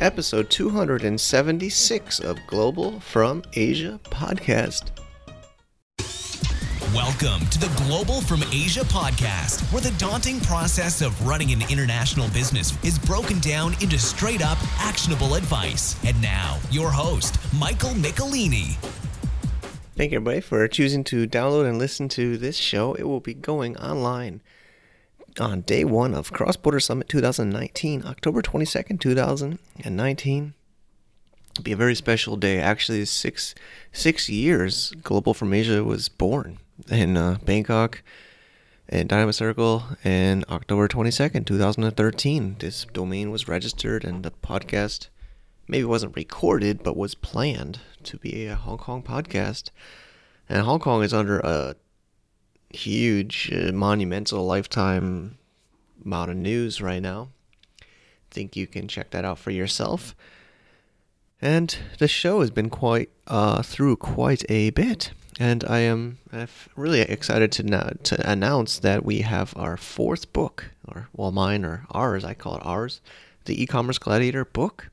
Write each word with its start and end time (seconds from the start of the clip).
episode 0.00 0.50
276 0.50 2.20
of 2.20 2.38
Global 2.46 3.00
from 3.00 3.42
Asia 3.54 4.00
podcast. 4.04 4.90
Welcome 6.94 7.46
to 7.48 7.58
the 7.58 7.72
Global 7.84 8.20
from 8.20 8.42
Asia 8.52 8.82
podcast, 8.82 9.60
where 9.72 9.82
the 9.82 9.96
daunting 9.98 10.40
process 10.40 11.02
of 11.02 11.26
running 11.26 11.52
an 11.52 11.62
international 11.70 12.28
business 12.28 12.72
is 12.84 12.98
broken 12.98 13.40
down 13.40 13.74
into 13.82 13.98
straight 13.98 14.42
up 14.42 14.58
actionable 14.78 15.34
advice. 15.34 15.96
And 16.04 16.20
now, 16.22 16.58
your 16.70 16.90
host, 16.90 17.38
Michael 17.52 17.90
Michelini. 17.90 18.76
Thank 19.96 20.12
you, 20.12 20.16
everybody, 20.16 20.40
for 20.40 20.66
choosing 20.68 21.04
to 21.04 21.26
download 21.26 21.68
and 21.68 21.78
listen 21.78 22.08
to 22.10 22.36
this 22.36 22.56
show. 22.56 22.94
It 22.94 23.04
will 23.04 23.20
be 23.20 23.34
going 23.34 23.76
online 23.76 24.40
on 25.40 25.62
day 25.62 25.84
one 25.84 26.14
of 26.14 26.32
Cross 26.32 26.56
Border 26.56 26.80
Summit 26.80 27.08
2019, 27.08 28.04
October 28.04 28.42
22nd, 28.42 29.00
2019. 29.00 30.54
It'll 31.50 31.62
be 31.62 31.72
a 31.72 31.76
very 31.76 31.94
special 31.94 32.36
day. 32.36 32.60
Actually, 32.60 33.04
six 33.04 33.54
six 33.92 34.28
years 34.28 34.92
Global 35.02 35.34
from 35.34 35.52
Asia 35.52 35.84
was 35.84 36.08
born 36.08 36.58
in 36.90 37.16
uh, 37.16 37.38
Bangkok 37.44 38.02
and 38.88 39.08
Dynamite 39.08 39.36
Circle 39.36 39.84
in 40.04 40.44
October 40.48 40.88
22nd, 40.88 41.46
2013. 41.46 42.56
This 42.58 42.86
domain 42.92 43.30
was 43.30 43.48
registered 43.48 44.04
and 44.04 44.24
the 44.24 44.30
podcast 44.30 45.08
maybe 45.68 45.84
wasn't 45.84 46.16
recorded 46.16 46.82
but 46.82 46.96
was 46.96 47.14
planned 47.14 47.80
to 48.02 48.18
be 48.18 48.46
a 48.46 48.56
Hong 48.56 48.78
Kong 48.78 49.02
podcast. 49.02 49.70
And 50.48 50.62
Hong 50.62 50.80
Kong 50.80 51.02
is 51.02 51.14
under 51.14 51.38
a 51.40 51.76
huge, 52.74 53.50
uh, 53.52 53.72
monumental 53.72 54.44
lifetime 54.44 55.38
amount 56.04 56.30
of 56.30 56.36
news 56.36 56.82
right 56.82 57.02
now. 57.02 57.28
Think 58.30 58.56
you 58.56 58.66
can 58.66 58.88
check 58.88 59.10
that 59.10 59.24
out 59.24 59.38
for 59.38 59.50
yourself. 59.50 60.14
And 61.40 61.76
the 61.98 62.08
show 62.08 62.40
has 62.40 62.50
been 62.50 62.70
quite 62.70 63.10
uh, 63.26 63.62
through 63.62 63.96
quite 63.96 64.44
a 64.50 64.70
bit, 64.70 65.12
and 65.38 65.62
I 65.64 65.80
am 65.80 66.18
really 66.74 67.00
excited 67.00 67.52
to 67.52 67.62
now, 67.62 67.90
to 68.04 68.30
announce 68.30 68.78
that 68.78 69.04
we 69.04 69.20
have 69.22 69.54
our 69.56 69.76
fourth 69.76 70.32
book, 70.32 70.70
or 70.88 71.08
well, 71.12 71.32
mine 71.32 71.64
or 71.64 71.86
ours, 71.90 72.24
I 72.24 72.34
call 72.34 72.56
it 72.56 72.64
ours, 72.64 73.00
the 73.44 73.62
e-commerce 73.62 73.98
gladiator 73.98 74.44
book. 74.44 74.90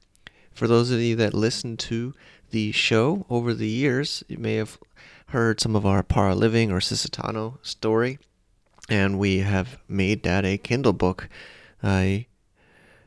For 0.52 0.68
those 0.68 0.92
of 0.92 1.00
you 1.00 1.16
that 1.16 1.34
listen 1.34 1.78
to 1.78 2.14
the 2.50 2.72
show 2.74 3.26
over 3.30 3.54
the 3.54 3.70
years, 3.70 4.24
you 4.28 4.38
may 4.38 4.56
have 4.56 4.78
heard 5.32 5.62
some 5.62 5.78
of 5.78 5.86
our 5.86 6.04
Para 6.04 6.36
Living 6.36 6.72
or 6.72 6.80
Sisitano 6.80 7.58
story, 7.66 8.20
and 8.90 9.18
we 9.18 9.40
have 9.40 9.80
made 9.88 10.24
that 10.24 10.44
a 10.46 10.58
Kindle 10.58 10.92
book. 10.92 11.30
I 11.82 12.28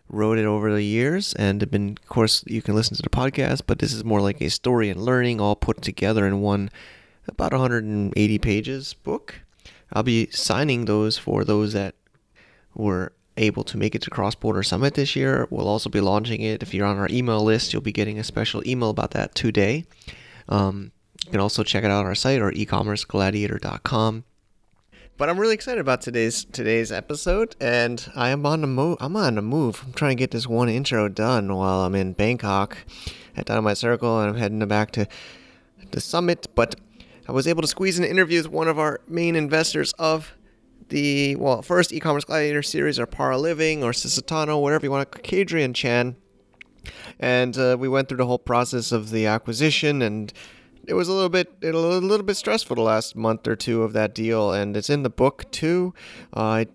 wrote 0.09 0.39
it 0.39 0.47
over 0.47 0.73
the 0.73 0.83
years, 0.83 1.35
and 1.35 1.71
been, 1.71 1.99
of 2.03 2.09
course, 2.09 2.43
you 2.47 2.63
can 2.63 2.75
listen 2.75 2.97
to 2.97 3.03
the 3.03 3.11
podcast, 3.11 3.63
but 3.67 3.79
this 3.79 3.93
is 3.93 4.05
more 4.05 4.23
like 4.23 4.41
a 4.41 4.49
story 4.49 4.89
and 4.89 5.03
learning 5.03 5.39
all 5.39 5.55
put 5.55 5.83
together 5.83 6.27
in 6.27 6.41
one 6.41 6.71
about 7.29 7.53
180 7.53 8.39
pages 8.39 8.95
book. 8.95 9.41
I'll 9.93 10.03
be 10.03 10.29
signing 10.31 10.87
those 10.87 11.19
for 11.19 11.45
those 11.45 11.75
that 11.75 11.95
were 12.75 13.13
able 13.37 13.65
to 13.65 13.77
make 13.77 13.95
it 13.95 14.01
to 14.03 14.11
Cross 14.11 14.37
Border 14.37 14.63
Summit 14.63 14.95
this 14.95 15.15
year. 15.15 15.47
We'll 15.51 15.69
also 15.69 15.91
be 15.91 16.01
launching 16.01 16.41
it. 16.41 16.63
If 16.63 16.73
you're 16.73 16.87
on 16.87 16.99
our 16.99 17.09
email 17.11 17.45
list, 17.45 17.73
you'll 17.73 17.83
be 17.83 17.93
getting 17.93 18.19
a 18.19 18.25
special 18.25 18.67
email 18.67 18.89
about 18.89 19.11
that 19.11 19.35
today. 19.35 19.85
Um, 20.49 20.93
you 21.25 21.31
can 21.31 21.41
also 21.41 21.63
check 21.63 21.85
it 21.85 21.91
out 21.91 22.01
on 22.01 22.07
our 22.07 22.15
site 22.15 22.41
or 22.41 22.53
ecommercegladiator.com. 22.53 24.25
But 25.17 25.31
I'm 25.31 25.39
really 25.39 25.55
excited 25.55 25.81
about 25.81 26.01
today's 26.01 26.45
today's 26.45 26.91
episode, 26.91 27.55
and 27.61 28.11
I 28.17 28.31
am 28.31 28.45
on 28.45 28.63
the 28.63 28.67
move. 28.67 28.99
I'm 29.01 29.17
on 29.17 29.37
the 29.37 29.43
move. 29.43 29.83
I'm 29.87 29.93
trying 29.93 30.17
to 30.17 30.21
get 30.21 30.33
this 30.33 30.49
one 30.49 30.69
intro 30.69 31.09
done 31.09 31.55
while 31.55 31.83
I'm 31.83 31.95
in 31.95 32.15
Bangkok 32.15 32.79
at 33.37 33.47
Dynamite 33.47 33.79
Circle, 33.79 34.21
and 34.21 34.31
I'm 34.31 34.37
heading 34.37 34.67
back 34.67 34.91
to 34.93 35.07
the 35.93 36.01
summit. 36.01 36.49
But 36.57 36.75
I 37.29 37.33
was 37.33 37.47
able 37.47 37.63
to 37.63 37.69
squeeze 37.69 37.97
an 37.97 38.05
interview 38.05 38.39
with 38.39 38.49
one 38.49 38.67
of 38.67 38.79
our 38.79 39.01
main 39.07 39.37
investors 39.37 39.93
of 40.01 40.35
the 40.89 41.37
well, 41.37 41.63
first 41.63 41.93
e-commerce 41.93 42.25
gladiator 42.25 42.63
series, 42.63 42.99
or 42.99 43.07
Para 43.07 43.39
Living, 43.39 43.85
or 43.85 43.93
Sisitano, 43.93 44.61
whatever 44.61 44.85
you 44.85 44.91
want, 44.91 45.11
Kadrian 45.13 45.77
Chan, 45.77 46.17
and 47.21 47.57
uh, 47.57 47.77
we 47.79 47.89
went 47.89 48.09
through 48.09 48.19
the 48.19 48.27
whole 48.27 48.39
process 48.39 48.91
of 48.91 49.11
the 49.11 49.27
acquisition 49.27 50.03
and 50.03 50.33
it 50.87 50.95
was 50.95 51.09
a 51.09 51.13
little 51.13 51.29
bit 51.29 51.53
a 51.63 51.73
little 51.73 52.25
bit 52.25 52.37
stressful 52.37 52.77
the 52.77 52.83
last 52.83 53.17
month 53.17 53.47
or 53.47 53.57
two 53.57 53.83
of 53.83 53.93
that 53.93 54.15
deal, 54.15 54.53
and 54.53 54.77
it's 54.77 54.91
in 54.91 55.03
the 55.03 55.11
book 55.11 55.51
too. 55.51 55.95
Uh, 56.37 56.41
I 56.41 56.67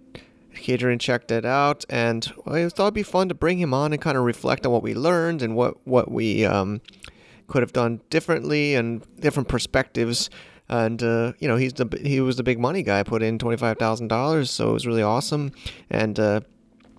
Kadrian 0.56 1.00
checked 1.00 1.32
it 1.32 1.46
out, 1.46 1.86
and 1.90 2.32
I 2.46 2.68
thought 2.70 2.86
it'd 2.86 2.94
be 2.94 3.04
fun 3.04 3.30
to 3.30 3.36
bring 3.36 3.60
him 3.60 3.74
on 3.74 3.94
and 3.94 4.02
kind 4.02 4.18
of 4.18 4.24
reflect 4.24 4.66
on 4.66 4.72
what 4.72 4.84
we 4.84 4.94
learned 4.94 5.42
and 5.42 5.56
what 5.56 5.76
what 5.88 6.12
we 6.12 6.46
um, 6.46 6.82
could 7.48 7.62
have 7.62 7.74
done 7.74 8.02
differently 8.10 8.76
and 8.76 9.04
different 9.20 9.48
perspectives. 9.48 10.30
And 10.68 11.02
uh, 11.02 11.34
you 11.40 11.48
know, 11.48 11.56
he's 11.56 11.74
the 11.74 11.88
he 12.04 12.22
was 12.22 12.38
the 12.38 12.44
big 12.44 12.60
money 12.60 12.84
guy. 12.84 13.04
Put 13.04 13.24
in 13.24 13.40
twenty 13.40 13.58
five 13.58 13.78
thousand 13.78 14.08
dollars, 14.08 14.52
so 14.52 14.70
it 14.70 14.74
was 14.74 14.86
really 14.86 15.04
awesome. 15.04 15.52
And 15.90 16.20
uh, 16.20 16.42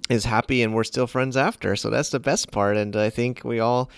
is 0.08 0.24
happy, 0.24 0.62
and 0.62 0.74
we're 0.74 0.84
still 0.84 1.06
friends 1.06 1.36
after. 1.36 1.76
So 1.76 1.88
that's 1.88 2.10
the 2.10 2.20
best 2.20 2.50
part. 2.50 2.76
And 2.76 2.96
I 2.96 3.10
think 3.10 3.42
we 3.44 3.60
all 3.60 3.88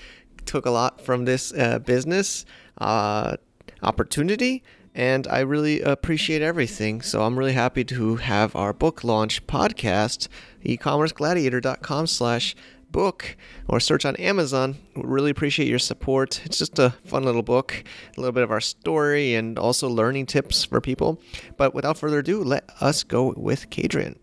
took 0.47 0.67
a 0.67 0.71
lot 0.71 1.01
from 1.01 1.25
this 1.25 1.53
uh, 1.53 1.79
business 1.79 2.45
uh, 2.79 3.37
opportunity 3.83 4.63
and 4.95 5.27
I 5.29 5.41
really 5.41 5.81
appreciate 5.81 6.43
everything. 6.43 7.01
So 7.01 7.23
I'm 7.23 7.39
really 7.39 7.55
happy 7.55 7.85
to 7.85 8.17
have 8.17 8.55
our 8.55 8.73
book 8.73 9.05
launch 9.05 9.47
podcast, 9.47 10.29
ecommercegladiator.com 10.65 12.07
slash 12.07 12.55
book 12.91 13.37
or 13.69 13.81
search 13.81 14.05
on 14.05 14.15
Amazon. 14.17 14.77
We 14.95 15.03
really 15.05 15.31
appreciate 15.31 15.67
your 15.67 15.79
support. 15.79 16.43
It's 16.45 16.59
just 16.59 16.79
a 16.79 16.91
fun 17.05 17.25
little 17.25 17.43
book, 17.43 17.83
a 18.17 18.21
little 18.21 18.33
bit 18.33 18.43
of 18.43 18.51
our 18.51 18.61
story 18.61 19.35
and 19.35 19.59
also 19.59 19.89
learning 19.89 20.27
tips 20.27 20.65
for 20.65 20.81
people. 20.81 21.19
But 21.57 21.75
without 21.75 21.97
further 21.97 22.19
ado, 22.19 22.45
let 22.45 22.69
us 22.81 23.03
go 23.03 23.33
with 23.35 23.71
Kadrian. 23.71 24.17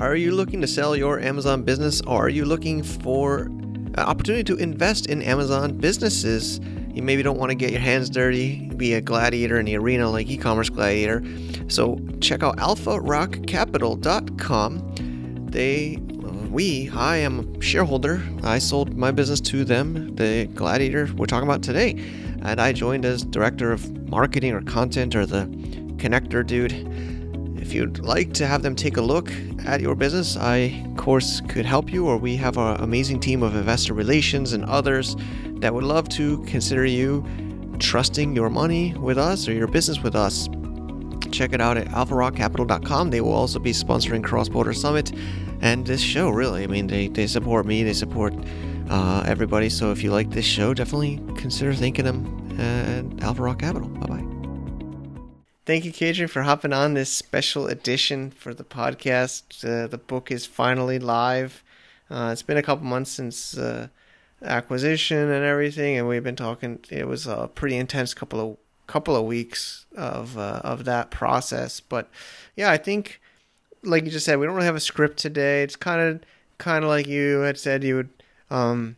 Are 0.00 0.16
you 0.16 0.32
looking 0.32 0.60
to 0.62 0.66
sell 0.66 0.96
your 0.96 1.20
Amazon 1.20 1.62
business 1.62 2.00
or 2.00 2.26
are 2.26 2.28
you 2.28 2.44
looking 2.44 2.82
for 2.82 3.48
Uh, 3.96 4.02
opportunity 4.02 4.44
to 4.44 4.56
invest 4.56 5.06
in 5.06 5.22
Amazon 5.22 5.78
businesses? 5.78 6.60
You 6.92 7.02
maybe 7.02 7.22
don't 7.22 7.38
want 7.38 7.50
to 7.50 7.54
get 7.54 7.70
your 7.70 7.80
hands 7.80 8.10
dirty, 8.10 8.68
be 8.70 8.94
a 8.94 9.00
gladiator 9.00 9.56
in 9.58 9.66
the 9.66 9.76
arena 9.76 10.10
like 10.10 10.28
e-commerce 10.28 10.70
gladiator. 10.70 11.22
So 11.68 12.00
check 12.20 12.42
out 12.42 12.56
alpharockcapital.com. 12.58 15.46
They 15.50 15.98
we, 16.54 16.88
I 16.90 17.16
am 17.16 17.56
a 17.56 17.60
shareholder. 17.60 18.22
I 18.44 18.60
sold 18.60 18.96
my 18.96 19.10
business 19.10 19.40
to 19.40 19.64
them, 19.64 20.14
the 20.14 20.48
gladiator 20.54 21.08
we're 21.16 21.26
talking 21.26 21.48
about 21.48 21.64
today. 21.64 22.00
And 22.42 22.60
I 22.60 22.72
joined 22.72 23.04
as 23.04 23.24
director 23.24 23.72
of 23.72 24.08
marketing 24.08 24.52
or 24.52 24.62
content 24.62 25.16
or 25.16 25.26
the 25.26 25.46
connector 25.96 26.46
dude. 26.46 26.72
If 27.64 27.72
you'd 27.72 28.00
like 28.00 28.34
to 28.34 28.46
have 28.46 28.62
them 28.62 28.76
take 28.76 28.98
a 28.98 29.00
look 29.00 29.32
at 29.64 29.80
your 29.80 29.94
business, 29.94 30.36
I, 30.36 30.84
of 30.84 30.98
course, 30.98 31.40
could 31.48 31.64
help 31.64 31.90
you, 31.90 32.06
or 32.06 32.18
we 32.18 32.36
have 32.36 32.58
an 32.58 32.76
amazing 32.82 33.20
team 33.20 33.42
of 33.42 33.56
investor 33.56 33.94
relations 33.94 34.52
and 34.52 34.66
others 34.66 35.16
that 35.60 35.72
would 35.72 35.82
love 35.82 36.06
to 36.10 36.44
consider 36.44 36.84
you 36.84 37.24
trusting 37.78 38.36
your 38.36 38.50
money 38.50 38.92
with 38.98 39.16
us 39.16 39.48
or 39.48 39.54
your 39.54 39.66
business 39.66 40.02
with 40.02 40.14
us. 40.14 40.46
Check 41.32 41.54
it 41.54 41.60
out 41.62 41.78
at 41.78 41.88
alpharockcapital.com. 41.88 43.08
They 43.08 43.22
will 43.22 43.32
also 43.32 43.58
be 43.58 43.72
sponsoring 43.72 44.22
Cross 44.22 44.50
Border 44.50 44.74
Summit 44.74 45.12
and 45.62 45.86
this 45.86 46.02
show, 46.02 46.28
really. 46.28 46.64
I 46.64 46.66
mean, 46.66 46.86
they, 46.86 47.08
they 47.08 47.26
support 47.26 47.64
me, 47.64 47.82
they 47.82 47.94
support 47.94 48.34
uh, 48.90 49.24
everybody. 49.26 49.70
So 49.70 49.90
if 49.90 50.04
you 50.04 50.12
like 50.12 50.28
this 50.28 50.44
show, 50.44 50.74
definitely 50.74 51.18
consider 51.38 51.72
thanking 51.72 52.04
them 52.04 52.60
at 52.60 53.24
Alpha 53.24 53.56
Capital. 53.58 53.88
Bye 53.88 54.06
bye. 54.06 54.33
Thank 55.66 55.86
you, 55.86 55.92
Kadrian, 55.92 56.28
for 56.28 56.42
hopping 56.42 56.74
on 56.74 56.92
this 56.92 57.10
special 57.10 57.68
edition 57.68 58.30
for 58.30 58.52
the 58.52 58.64
podcast. 58.64 59.64
Uh, 59.64 59.86
the 59.86 59.96
book 59.96 60.30
is 60.30 60.44
finally 60.44 60.98
live. 60.98 61.64
Uh, 62.10 62.28
it's 62.32 62.42
been 62.42 62.58
a 62.58 62.62
couple 62.62 62.84
months 62.84 63.12
since 63.12 63.56
uh, 63.56 63.88
acquisition 64.42 65.30
and 65.30 65.42
everything, 65.42 65.96
and 65.96 66.06
we've 66.06 66.22
been 66.22 66.36
talking. 66.36 66.80
It 66.90 67.08
was 67.08 67.26
a 67.26 67.48
pretty 67.54 67.76
intense 67.76 68.12
couple 68.12 68.40
of 68.40 68.56
couple 68.86 69.16
of 69.16 69.24
weeks 69.24 69.86
of 69.96 70.36
uh, 70.36 70.60
of 70.62 70.84
that 70.84 71.10
process. 71.10 71.80
But 71.80 72.10
yeah, 72.56 72.70
I 72.70 72.76
think, 72.76 73.22
like 73.82 74.04
you 74.04 74.10
just 74.10 74.26
said, 74.26 74.38
we 74.38 74.44
don't 74.44 74.54
really 74.54 74.66
have 74.66 74.76
a 74.76 74.80
script 74.80 75.16
today. 75.18 75.62
It's 75.62 75.76
kind 75.76 76.00
of 76.02 76.20
kind 76.58 76.84
of 76.84 76.90
like 76.90 77.06
you 77.06 77.40
had 77.40 77.58
said 77.58 77.82
you 77.82 77.96
would. 77.96 78.10
Um, 78.50 78.96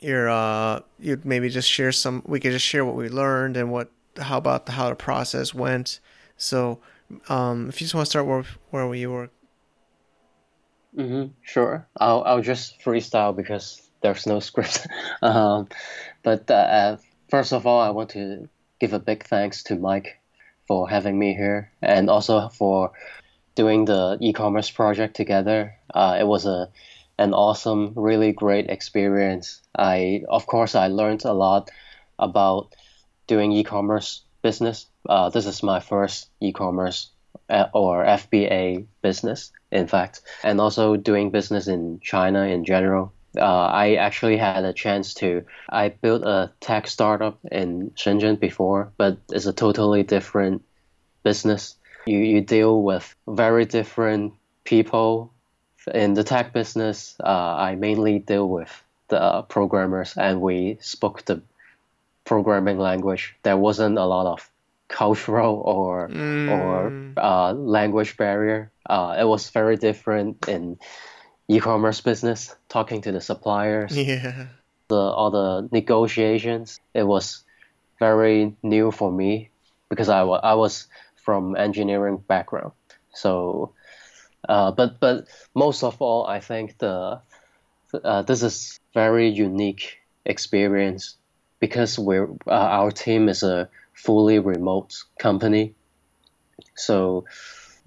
you're 0.00 0.30
uh, 0.30 0.80
you'd 0.98 1.26
maybe 1.26 1.50
just 1.50 1.68
share 1.68 1.92
some. 1.92 2.22
We 2.24 2.40
could 2.40 2.52
just 2.52 2.64
share 2.64 2.82
what 2.86 2.96
we 2.96 3.10
learned 3.10 3.58
and 3.58 3.70
what 3.70 3.90
how 4.18 4.38
about 4.38 4.66
the 4.66 4.72
how 4.72 4.88
the 4.88 4.94
process 4.94 5.54
went. 5.54 6.00
So, 6.36 6.80
um, 7.28 7.68
if 7.68 7.80
you 7.80 7.84
just 7.84 7.94
want 7.94 8.06
to 8.06 8.10
start 8.10 8.26
where 8.26 8.44
where 8.70 8.86
we 8.86 9.06
were. 9.06 9.30
Mm-hmm, 10.96 11.32
sure. 11.42 11.86
I'll 11.96 12.22
I'll 12.24 12.42
just 12.42 12.80
freestyle 12.80 13.34
because 13.34 13.82
there's 14.02 14.26
no 14.26 14.40
script. 14.48 14.86
um, 15.22 15.68
but 16.22 16.50
uh, 16.50 16.96
first 17.28 17.52
of 17.52 17.66
all, 17.66 17.80
I 17.80 17.90
want 17.90 18.10
to 18.10 18.48
give 18.80 18.92
a 18.92 18.98
big 18.98 19.24
thanks 19.24 19.62
to 19.64 19.76
Mike 19.76 20.18
for 20.66 20.88
having 20.88 21.18
me 21.18 21.34
here 21.34 21.70
and 21.80 22.10
also 22.10 22.48
for 22.48 22.92
doing 23.54 23.84
the 23.84 24.18
e-commerce 24.20 24.70
project 24.70 25.14
together. 25.16 25.74
Uh, 25.94 26.16
it 26.20 26.26
was 26.26 26.46
a 26.46 26.68
an 27.18 27.34
awesome, 27.34 27.92
really 27.94 28.32
great 28.32 28.68
experience. 28.68 29.60
I, 29.76 30.22
of 30.28 30.46
course, 30.46 30.74
I 30.74 30.88
learned 30.88 31.24
a 31.24 31.32
lot 31.32 31.70
about 32.18 32.74
doing 33.32 33.52
e-commerce 33.52 34.20
business. 34.42 34.86
Uh, 35.08 35.30
this 35.30 35.46
is 35.46 35.62
my 35.62 35.80
first 35.80 36.28
e-commerce 36.40 37.08
uh, 37.48 37.68
or 37.72 38.04
FBA 38.04 38.84
business, 39.00 39.52
in 39.70 39.86
fact, 39.86 40.20
and 40.44 40.60
also 40.60 40.96
doing 40.96 41.30
business 41.30 41.66
in 41.66 41.98
China 42.00 42.42
in 42.44 42.64
general. 42.64 43.12
Uh, 43.38 43.66
I 43.84 43.94
actually 43.94 44.36
had 44.36 44.64
a 44.66 44.74
chance 44.74 45.14
to. 45.14 45.44
I 45.70 45.88
built 45.88 46.24
a 46.24 46.52
tech 46.60 46.86
startup 46.86 47.38
in 47.50 47.92
Shenzhen 47.96 48.38
before, 48.38 48.92
but 48.98 49.16
it's 49.30 49.46
a 49.46 49.54
totally 49.54 50.02
different 50.02 50.62
business. 51.22 51.76
You 52.06 52.18
you 52.18 52.40
deal 52.42 52.82
with 52.82 53.14
very 53.26 53.64
different 53.64 54.34
people. 54.64 55.32
In 55.94 56.12
the 56.14 56.24
tech 56.24 56.52
business, 56.52 57.16
uh, 57.18 57.66
I 57.68 57.76
mainly 57.76 58.18
deal 58.18 58.46
with 58.46 58.72
the 59.08 59.42
programmers, 59.48 60.14
and 60.18 60.42
we 60.42 60.76
spoke 60.80 61.24
the 61.24 61.40
programming 62.24 62.78
language. 62.78 63.34
There 63.42 63.56
wasn't 63.56 63.98
a 63.98 64.04
lot 64.04 64.26
of 64.26 64.48
cultural 64.88 65.62
or 65.64 66.08
mm. 66.08 66.50
or 66.50 66.92
uh, 67.16 67.52
language 67.52 68.16
barrier. 68.16 68.70
Uh, 68.86 69.16
it 69.18 69.24
was 69.24 69.50
very 69.50 69.76
different 69.76 70.48
in 70.48 70.78
e-commerce 71.48 72.00
business, 72.00 72.54
talking 72.68 73.00
to 73.02 73.12
the 73.12 73.20
suppliers. 73.20 73.96
Yeah. 73.96 74.46
The 74.88 74.96
all 74.96 75.30
the 75.30 75.68
negotiations. 75.72 76.80
It 76.94 77.04
was 77.04 77.44
very 77.98 78.54
new 78.62 78.90
for 78.90 79.10
me 79.10 79.50
because 79.88 80.08
I, 80.08 80.20
I 80.22 80.54
was 80.54 80.86
from 81.16 81.56
engineering 81.56 82.18
background. 82.18 82.72
So, 83.14 83.72
uh, 84.48 84.70
but 84.72 85.00
but 85.00 85.26
most 85.54 85.82
of 85.82 86.00
all, 86.02 86.26
I 86.26 86.40
think 86.40 86.78
the 86.78 87.20
uh, 88.04 88.22
this 88.22 88.42
is 88.42 88.80
very 88.94 89.28
unique 89.28 89.98
experience 90.24 91.16
because 91.62 91.96
we're 91.96 92.28
uh, 92.48 92.68
our 92.80 92.90
team 92.90 93.28
is 93.28 93.44
a 93.44 93.68
fully 93.94 94.40
remote 94.40 95.04
company. 95.16 95.74
So 96.74 97.24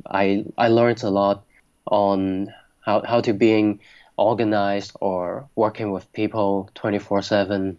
I 0.08 0.46
I 0.58 0.70
learned 0.70 1.04
a 1.04 1.10
lot 1.10 1.44
on 1.86 2.54
how, 2.86 3.02
how 3.02 3.20
to 3.20 3.34
being 3.34 3.82
organized 4.16 4.94
or 5.02 5.50
working 5.58 5.92
with 5.92 6.12
people 6.14 6.70
24/7 6.76 7.76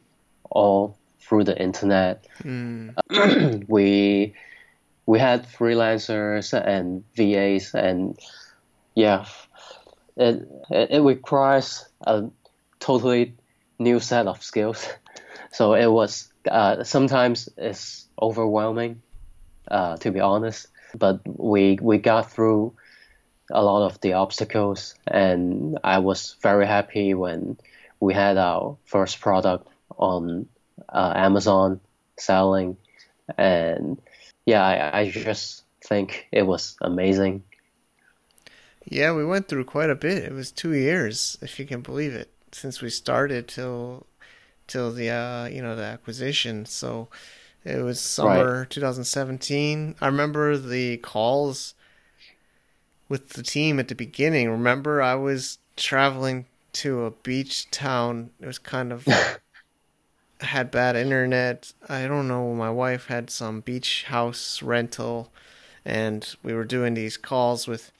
all 0.50 0.98
through 1.18 1.44
the 1.44 1.58
internet. 1.58 2.26
Mm. 2.42 3.64
we 3.68 4.34
we 5.06 5.18
had 5.18 5.48
freelancers 5.48 6.52
and 6.52 7.04
VAs 7.16 7.72
and 7.72 8.18
yeah 8.94 9.24
it 10.18 10.46
it 10.70 11.02
requires 11.02 11.86
a 12.06 12.28
totally 12.80 13.32
new 13.78 13.98
set 13.98 14.26
of 14.26 14.42
skills. 14.42 14.86
So 15.56 15.72
it 15.72 15.86
was 15.86 16.30
uh, 16.50 16.84
sometimes 16.84 17.48
it's 17.56 18.06
overwhelming, 18.20 19.00
uh, 19.68 19.96
to 19.96 20.10
be 20.10 20.20
honest. 20.20 20.68
But 20.94 21.20
we 21.24 21.78
we 21.80 21.96
got 21.96 22.30
through 22.30 22.74
a 23.50 23.62
lot 23.64 23.86
of 23.86 23.98
the 24.02 24.12
obstacles, 24.12 24.94
and 25.06 25.78
I 25.82 26.00
was 26.00 26.36
very 26.42 26.66
happy 26.66 27.14
when 27.14 27.56
we 28.00 28.12
had 28.12 28.36
our 28.36 28.76
first 28.84 29.18
product 29.22 29.66
on 29.96 30.46
uh, 30.90 31.14
Amazon 31.16 31.80
selling, 32.18 32.76
and 33.38 33.98
yeah, 34.44 34.62
I, 34.62 35.00
I 35.00 35.10
just 35.10 35.64
think 35.80 36.28
it 36.32 36.42
was 36.42 36.76
amazing. 36.82 37.44
Yeah, 38.84 39.14
we 39.14 39.24
went 39.24 39.48
through 39.48 39.64
quite 39.64 39.88
a 39.88 39.94
bit. 39.94 40.22
It 40.22 40.32
was 40.32 40.52
two 40.52 40.74
years, 40.74 41.38
if 41.40 41.58
you 41.58 41.64
can 41.64 41.80
believe 41.80 42.12
it, 42.12 42.28
since 42.52 42.82
we 42.82 42.90
started 42.90 43.48
till 43.48 44.06
till 44.66 44.92
the 44.92 45.10
uh, 45.10 45.46
you 45.46 45.62
know 45.62 45.76
the 45.76 45.84
acquisition. 45.84 46.66
So 46.66 47.08
it 47.64 47.82
was 47.82 48.00
summer 48.00 48.60
right. 48.60 48.70
2017. 48.70 49.96
I 50.00 50.06
remember 50.06 50.56
the 50.56 50.98
calls 50.98 51.74
with 53.08 53.30
the 53.30 53.42
team 53.42 53.78
at 53.78 53.88
the 53.88 53.94
beginning. 53.94 54.50
Remember, 54.50 55.02
I 55.02 55.14
was 55.14 55.58
traveling 55.76 56.46
to 56.74 57.04
a 57.04 57.10
beach 57.10 57.70
town. 57.70 58.30
It 58.40 58.46
was 58.46 58.58
kind 58.58 58.92
of 58.92 59.06
had 60.40 60.70
bad 60.70 60.96
internet. 60.96 61.72
I 61.88 62.06
don't 62.06 62.28
know. 62.28 62.54
My 62.54 62.70
wife 62.70 63.06
had 63.06 63.30
some 63.30 63.60
beach 63.60 64.04
house 64.04 64.62
rental, 64.62 65.32
and 65.84 66.34
we 66.42 66.52
were 66.52 66.64
doing 66.64 66.94
these 66.94 67.16
calls 67.16 67.66
with. 67.66 67.92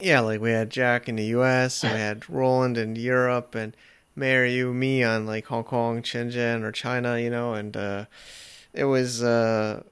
Yeah, 0.00 0.20
like 0.20 0.40
we 0.40 0.50
had 0.50 0.70
Jack 0.70 1.08
in 1.08 1.16
the 1.16 1.26
U.S. 1.26 1.84
and 1.84 1.92
we 1.92 2.00
had 2.00 2.28
Roland 2.28 2.76
in 2.76 2.96
Europe, 2.96 3.54
and 3.54 3.76
marry 4.16 4.54
you 4.54 4.72
me 4.72 5.02
on 5.02 5.26
like 5.26 5.46
Hong 5.46 5.64
Kong, 5.64 6.02
Shenzhen, 6.02 6.62
or 6.62 6.72
China, 6.72 7.18
you 7.18 7.30
know, 7.30 7.54
and 7.54 7.76
uh, 7.76 8.04
it 8.72 8.84
was 8.84 9.22
uh, 9.22 9.82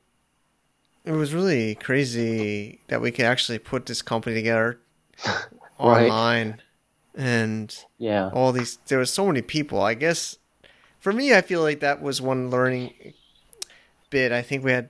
it 1.04 1.12
was 1.12 1.34
really 1.34 1.74
crazy 1.74 2.80
that 2.88 3.00
we 3.00 3.10
could 3.10 3.24
actually 3.24 3.58
put 3.58 3.86
this 3.86 4.02
company 4.02 4.34
together 4.34 4.78
right. 5.26 5.48
online, 5.78 6.62
and 7.14 7.84
yeah, 7.98 8.30
all 8.32 8.52
these 8.52 8.78
there 8.86 8.98
was 8.98 9.12
so 9.12 9.26
many 9.26 9.42
people. 9.42 9.80
I 9.80 9.94
guess 9.94 10.36
for 11.00 11.12
me, 11.12 11.34
I 11.34 11.40
feel 11.40 11.62
like 11.62 11.80
that 11.80 12.00
was 12.02 12.22
one 12.22 12.50
learning 12.50 13.14
bit. 14.10 14.32
I 14.32 14.42
think 14.42 14.64
we 14.64 14.72
had 14.72 14.88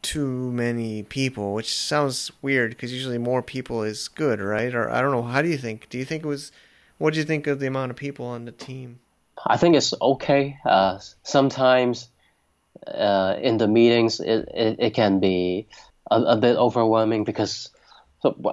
too 0.00 0.50
many 0.50 1.04
people, 1.04 1.54
which 1.54 1.74
sounds 1.74 2.32
weird 2.42 2.70
because 2.70 2.92
usually 2.92 3.18
more 3.18 3.42
people 3.42 3.82
is 3.82 4.08
good, 4.08 4.40
right? 4.40 4.74
Or 4.74 4.90
I 4.90 5.00
don't 5.00 5.12
know. 5.12 5.22
How 5.22 5.42
do 5.42 5.48
you 5.48 5.58
think? 5.58 5.88
Do 5.88 5.98
you 5.98 6.04
think 6.04 6.24
it 6.24 6.28
was 6.28 6.50
what 7.02 7.14
do 7.14 7.18
you 7.18 7.26
think 7.26 7.48
of 7.48 7.58
the 7.58 7.66
amount 7.66 7.90
of 7.90 7.96
people 7.96 8.26
on 8.26 8.44
the 8.44 8.52
team? 8.52 9.00
I 9.44 9.56
think 9.56 9.74
it's 9.74 9.92
okay. 10.00 10.56
Uh, 10.64 11.00
sometimes 11.24 12.08
uh, 12.86 13.34
in 13.42 13.58
the 13.58 13.66
meetings, 13.66 14.20
it, 14.20 14.48
it, 14.54 14.76
it 14.78 14.90
can 14.94 15.18
be 15.18 15.66
a, 16.08 16.20
a, 16.20 16.36
bit 16.36 16.56
overwhelming 16.56 17.24
because 17.24 17.70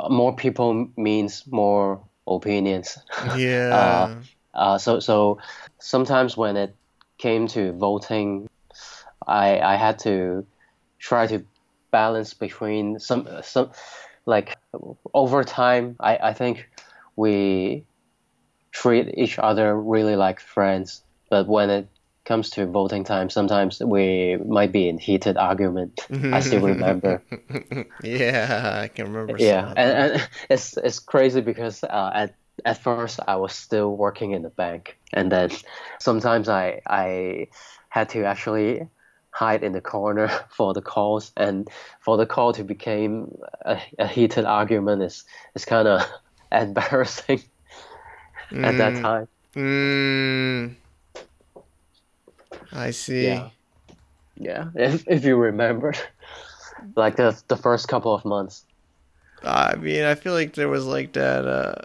more 0.10 0.36
people 0.36 0.90
means 0.98 1.46
more 1.46 2.01
opinions. 2.28 2.98
Yeah. 3.38 3.75
uh, 3.75 4.57
uh, 4.57 4.78
so 4.80 5.00
so 5.00 5.38
sometimes 5.78 6.36
when 6.36 6.57
it 6.57 6.75
came 7.19 7.48
to 7.50 7.74
voting, 7.74 8.50
I 9.28 9.60
I 9.60 9.75
had 9.75 10.00
to 10.00 10.48
try 10.98 11.28
to 11.28 11.46
balance 11.92 12.34
between 12.34 13.00
some 13.00 13.28
some 13.44 13.69
like 14.25 14.57
over 15.13 15.44
time. 15.44 15.98
I 16.00 16.18
I 16.30 16.34
think 16.34 16.68
we 17.16 17.86
treat 18.81 19.13
each 19.17 19.37
other 19.39 19.75
really 19.75 20.15
like 20.15 20.39
friends. 20.39 21.03
But 21.29 21.47
when 21.47 21.69
it 21.69 21.87
comes 22.25 22.50
to 22.51 22.65
voting 22.65 23.03
time, 23.03 23.29
sometimes 23.29 23.81
we 23.81 24.38
might 24.38 24.71
be 24.71 24.88
in 24.88 24.98
heated 24.98 25.38
argument. 25.38 26.00
I 26.12 26.39
still 26.39 26.62
remember. 26.62 27.21
yeah, 28.03 28.79
I 28.83 28.88
can 28.88 29.12
remember. 29.12 29.43
Yeah, 29.43 29.74
and, 29.75 30.13
and, 30.13 30.29
it's 30.50 30.77
it's 30.77 31.00
crazy 31.00 31.41
because 31.41 31.83
uh, 31.83 32.12
at 32.13 32.36
at 32.65 32.77
first 32.81 33.19
I 33.27 33.36
was 33.36 33.53
still 33.53 33.95
working 33.95 34.31
in 34.31 34.43
the 34.43 34.50
bank, 34.50 34.98
and 35.13 35.31
then 35.31 35.50
sometimes 36.00 36.48
I 36.48 36.81
I 36.88 37.48
had 37.89 38.09
to 38.09 38.24
actually 38.24 38.88
hide 39.31 39.63
in 39.63 39.74
the 39.74 39.81
corner 39.81 40.27
for 40.50 40.74
the 40.74 40.81
calls, 40.81 41.31
and 41.36 41.67
for 42.00 42.17
the 42.17 42.25
call 42.25 42.53
to 42.53 42.63
become 42.63 43.36
a, 43.65 43.81
a 43.98 44.07
heated 44.07 44.45
argument 44.45 45.03
is 45.03 45.25
is 45.55 45.65
kind 45.65 45.88
of 45.88 46.07
embarrassing 46.51 47.43
mm. 48.51 48.63
at 48.65 48.77
that 48.77 48.94
mm. 48.94 49.01
time. 49.01 49.27
Mm. 49.56 50.75
I 52.72 52.91
see. 52.91 53.25
Yeah. 53.27 53.50
Yeah, 54.39 54.70
if 54.75 55.08
if 55.08 55.25
you 55.25 55.36
remember, 55.36 55.94
like 56.96 57.18
the 57.18 57.39
the 57.48 57.58
first 57.58 57.88
couple 57.88 58.13
of 58.13 58.25
months. 58.25 58.65
I 59.44 59.75
mean, 59.75 60.03
I 60.03 60.15
feel 60.15 60.34
like 60.34 60.53
there 60.53 60.68
was 60.68 60.86
like 60.86 61.13
that 61.13 61.46
uh, 61.46 61.75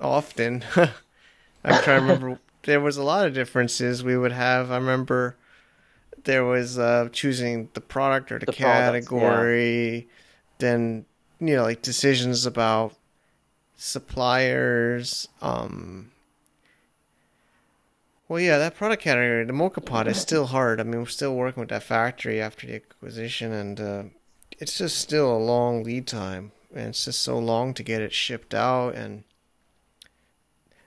often. 0.00 0.64
I'm 0.76 1.82
trying 1.82 2.00
to 2.00 2.12
remember. 2.12 2.38
there 2.62 2.80
was 2.80 2.96
a 2.96 3.02
lot 3.02 3.26
of 3.26 3.34
differences 3.34 4.04
we 4.04 4.16
would 4.16 4.32
have. 4.32 4.70
I 4.70 4.76
remember 4.76 5.36
there 6.24 6.44
was 6.44 6.78
uh, 6.78 7.08
choosing 7.12 7.68
the 7.74 7.80
product 7.80 8.30
or 8.30 8.38
the, 8.38 8.46
the 8.46 8.52
category, 8.52 9.00
products, 9.10 10.06
yeah. 10.06 10.10
then 10.58 11.06
you 11.40 11.56
know 11.56 11.62
like 11.62 11.82
decisions 11.82 12.46
about 12.46 12.94
suppliers. 13.76 15.28
Um, 15.40 16.10
well, 18.28 18.40
yeah, 18.40 18.58
that 18.58 18.74
product 18.74 19.02
category, 19.02 19.44
the 19.44 19.52
moka 19.52 19.84
pot, 19.84 20.08
is 20.08 20.20
still 20.20 20.46
hard. 20.46 20.80
I 20.80 20.82
mean, 20.82 20.98
we're 20.98 21.06
still 21.06 21.36
working 21.36 21.60
with 21.60 21.68
that 21.68 21.84
factory 21.84 22.40
after 22.40 22.66
the 22.66 22.76
acquisition, 22.76 23.52
and 23.52 23.80
uh, 23.80 24.02
it's 24.58 24.78
just 24.78 24.98
still 24.98 25.30
a 25.30 25.38
long 25.38 25.84
lead 25.84 26.08
time, 26.08 26.50
and 26.74 26.88
it's 26.88 27.04
just 27.04 27.20
so 27.20 27.38
long 27.38 27.72
to 27.74 27.84
get 27.84 28.02
it 28.02 28.12
shipped 28.12 28.52
out, 28.52 28.96
and 28.96 29.22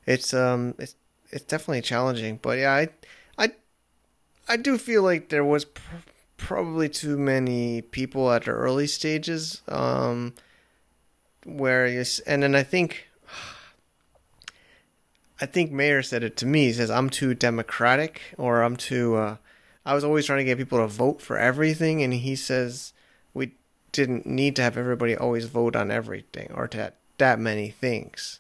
it's 0.06 0.34
um, 0.34 0.76
it's 0.80 0.96
it's 1.30 1.46
definitely 1.46 1.82
challenging. 1.82 2.40
But 2.42 2.58
yeah, 2.58 2.74
I, 2.74 2.90
I, 3.38 3.52
I 4.50 4.58
do 4.58 4.78
feel 4.78 5.04
like 5.04 5.30
there 5.30 5.46
was 5.46 5.64
pr- 5.64 5.82
probably 6.36 6.90
too 6.90 7.18
many 7.18 7.82
people 7.82 8.32
at 8.32 8.46
the 8.46 8.52
early 8.52 8.88
stages. 8.88 9.62
Um, 9.70 10.34
where 11.46 11.88
you 11.88 12.04
and 12.28 12.44
then 12.44 12.56
I 12.56 12.64
think 12.64 13.08
I 15.42 15.46
think 15.46 15.72
Mayer 15.72 16.04
said 16.04 16.24
it 16.24 16.36
to 16.38 16.46
me. 16.46 16.66
He 16.66 16.74
says 16.74 16.92
I'm 16.92 17.10
too 17.10 17.34
democratic, 17.34 18.22
or 18.38 18.62
I'm 18.62 18.76
too. 18.76 19.16
Uh, 19.16 19.38
I 19.86 19.94
was 19.94 20.04
always 20.04 20.26
trying 20.26 20.40
to 20.40 20.44
get 20.44 20.58
people 20.58 20.80
to 20.80 20.88
vote 20.88 21.22
for 21.22 21.38
everything, 21.38 22.04
and 22.04 22.14
he 22.14 22.36
says 22.36 22.94
we 23.34 23.54
didn't 23.92 24.26
need 24.26 24.56
to 24.58 24.62
have 24.62 24.78
everybody 24.78 25.16
always 25.16 25.46
vote 25.46 25.76
on 25.76 25.92
everything 25.92 26.52
or 26.54 26.68
to 26.70 26.94
that 27.18 27.40
many 27.40 27.70
things. 27.70 28.40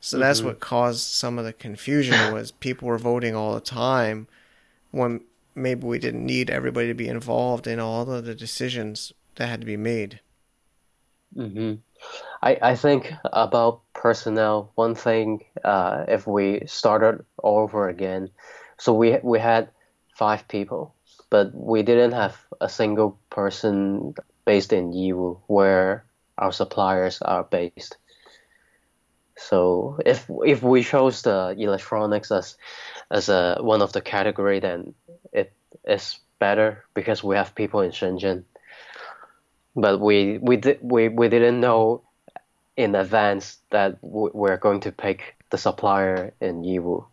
So 0.00 0.16
mm-hmm. 0.16 0.22
that's 0.22 0.42
what 0.42 0.60
caused 0.60 1.00
some 1.00 1.38
of 1.38 1.44
the 1.44 1.52
confusion 1.52 2.32
was 2.32 2.50
people 2.50 2.88
were 2.88 2.98
voting 2.98 3.34
all 3.34 3.54
the 3.54 3.60
time 3.60 4.26
when 4.90 5.20
maybe 5.54 5.86
we 5.86 5.98
didn't 5.98 6.24
need 6.24 6.50
everybody 6.50 6.88
to 6.88 6.94
be 6.94 7.08
involved 7.08 7.66
in 7.66 7.78
all 7.78 8.10
of 8.10 8.24
the 8.24 8.34
decisions 8.34 9.12
that 9.36 9.48
had 9.48 9.60
to 9.60 9.66
be 9.66 9.76
made. 9.76 10.20
Mm-hmm. 11.36 11.74
I, 12.42 12.58
I 12.62 12.74
think 12.76 13.12
about 13.24 13.80
personnel. 13.92 14.72
One 14.74 14.94
thing, 14.94 15.44
uh, 15.64 16.04
if 16.08 16.26
we 16.26 16.62
started 16.66 17.24
over 17.42 17.88
again, 17.88 18.30
so 18.78 18.92
we 18.94 19.18
we 19.22 19.38
had 19.38 19.68
five 20.14 20.46
people, 20.48 20.94
but 21.30 21.54
we 21.54 21.82
didn't 21.82 22.12
have 22.12 22.36
a 22.60 22.68
single 22.68 23.18
person 23.30 24.14
based 24.44 24.72
in 24.72 24.92
Yiwu 24.92 25.38
where 25.46 26.04
our 26.38 26.52
suppliers 26.52 27.20
are 27.22 27.44
based. 27.44 27.96
So 29.36 29.98
if 30.04 30.28
if 30.44 30.62
we 30.62 30.82
chose 30.82 31.22
the 31.22 31.54
electronics 31.58 32.30
as 32.30 32.56
as 33.10 33.28
a 33.28 33.58
one 33.60 33.82
of 33.82 33.92
the 33.92 34.00
category, 34.00 34.60
then 34.60 34.94
it 35.32 35.52
is 35.84 36.18
better 36.38 36.84
because 36.94 37.22
we 37.24 37.36
have 37.36 37.54
people 37.54 37.80
in 37.80 37.90
Shenzhen. 37.90 38.44
But 39.76 40.00
we 40.00 40.38
we 40.38 40.56
did 40.56 40.78
we, 40.82 41.08
we 41.08 41.28
didn't 41.28 41.60
know 41.60 42.02
in 42.76 42.94
advance 42.94 43.58
that 43.70 43.98
we're 44.02 44.56
going 44.56 44.80
to 44.80 44.92
pick 44.92 45.36
the 45.50 45.58
supplier 45.58 46.32
in 46.40 46.62
Yiwu. 46.62 47.04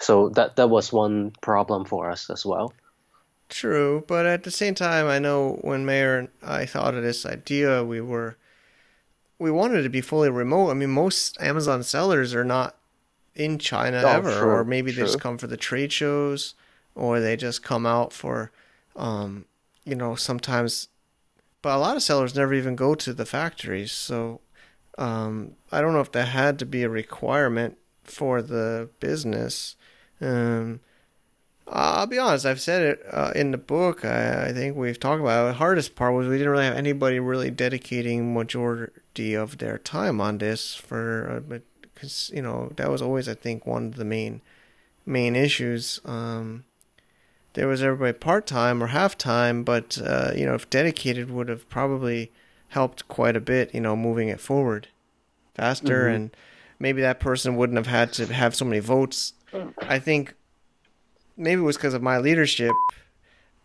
So 0.00 0.28
that 0.30 0.56
that 0.56 0.70
was 0.70 0.92
one 0.92 1.32
problem 1.40 1.84
for 1.84 2.10
us 2.10 2.30
as 2.30 2.44
well. 2.46 2.72
True, 3.48 4.04
but 4.06 4.26
at 4.26 4.42
the 4.42 4.50
same 4.50 4.74
time, 4.74 5.06
I 5.06 5.18
know 5.18 5.58
when 5.62 5.86
Mayor 5.86 6.18
and 6.18 6.28
I 6.42 6.66
thought 6.66 6.94
of 6.94 7.02
this 7.02 7.24
idea, 7.24 7.82
we 7.82 8.00
were 8.00 8.36
we 9.38 9.50
wanted 9.50 9.82
to 9.82 9.88
be 9.88 10.00
fully 10.00 10.28
remote. 10.28 10.70
I 10.70 10.74
mean, 10.74 10.90
most 10.90 11.40
Amazon 11.40 11.82
sellers 11.82 12.34
are 12.34 12.44
not 12.44 12.76
in 13.34 13.58
China 13.58 14.02
oh, 14.04 14.08
ever, 14.08 14.38
true, 14.38 14.50
or 14.50 14.64
maybe 14.64 14.92
true. 14.92 15.02
they 15.02 15.06
just 15.06 15.20
come 15.20 15.38
for 15.38 15.46
the 15.46 15.56
trade 15.56 15.92
shows, 15.92 16.54
or 16.94 17.20
they 17.20 17.36
just 17.36 17.62
come 17.62 17.86
out 17.86 18.12
for, 18.12 18.50
um, 18.96 19.46
you 19.84 19.94
know, 19.94 20.14
sometimes. 20.14 20.88
But 21.60 21.76
a 21.76 21.78
lot 21.78 21.96
of 21.96 22.02
sellers 22.02 22.34
never 22.34 22.54
even 22.54 22.76
go 22.76 22.94
to 22.94 23.12
the 23.12 23.26
factories, 23.26 23.90
so 23.90 24.40
um, 24.96 25.56
I 25.72 25.80
don't 25.80 25.92
know 25.92 26.00
if 26.00 26.12
that 26.12 26.28
had 26.28 26.58
to 26.60 26.66
be 26.66 26.82
a 26.82 26.88
requirement 26.88 27.78
for 28.04 28.42
the 28.42 28.90
business. 29.00 29.76
Um, 30.20 30.80
I'll 31.70 32.06
be 32.06 32.18
honest. 32.18 32.46
I've 32.46 32.60
said 32.60 32.82
it 32.82 33.02
uh, 33.10 33.32
in 33.34 33.50
the 33.50 33.58
book. 33.58 34.04
I, 34.04 34.48
I, 34.48 34.52
think 34.52 34.76
we've 34.76 34.98
talked 34.98 35.20
about 35.20 35.44
it. 35.44 35.48
The 35.48 35.58
hardest 35.58 35.94
part 35.94 36.14
was 36.14 36.26
we 36.26 36.38
didn't 36.38 36.52
really 36.52 36.64
have 36.64 36.76
anybody 36.76 37.20
really 37.20 37.50
dedicating 37.50 38.32
majority 38.32 39.34
of 39.34 39.58
their 39.58 39.78
time 39.78 40.20
on 40.20 40.38
this 40.38 40.74
for, 40.74 41.42
because 41.82 42.30
uh, 42.32 42.36
you 42.36 42.42
know 42.42 42.72
that 42.76 42.90
was 42.90 43.02
always 43.02 43.28
I 43.28 43.34
think 43.34 43.66
one 43.66 43.86
of 43.86 43.96
the 43.96 44.04
main 44.04 44.40
main 45.04 45.36
issues. 45.36 46.00
Um, 46.04 46.64
there 47.54 47.68
was 47.68 47.82
everybody 47.82 48.16
part 48.16 48.46
time 48.46 48.82
or 48.82 48.88
half 48.88 49.16
time, 49.16 49.64
but 49.64 49.98
uh, 50.04 50.32
you 50.34 50.46
know 50.46 50.54
if 50.54 50.68
dedicated 50.70 51.30
would 51.30 51.48
have 51.48 51.68
probably 51.68 52.32
helped 52.68 53.08
quite 53.08 53.36
a 53.36 53.40
bit, 53.40 53.74
you 53.74 53.80
know, 53.80 53.96
moving 53.96 54.28
it 54.28 54.40
forward 54.40 54.88
faster. 55.54 56.04
Mm-hmm. 56.04 56.14
And 56.14 56.36
maybe 56.78 57.00
that 57.00 57.20
person 57.20 57.56
wouldn't 57.56 57.76
have 57.76 57.86
had 57.86 58.12
to 58.14 58.32
have 58.32 58.54
so 58.54 58.64
many 58.64 58.80
votes. 58.80 59.32
I 59.80 59.98
think 59.98 60.34
maybe 61.36 61.60
it 61.60 61.64
was 61.64 61.76
because 61.76 61.94
of 61.94 62.02
my 62.02 62.18
leadership. 62.18 62.72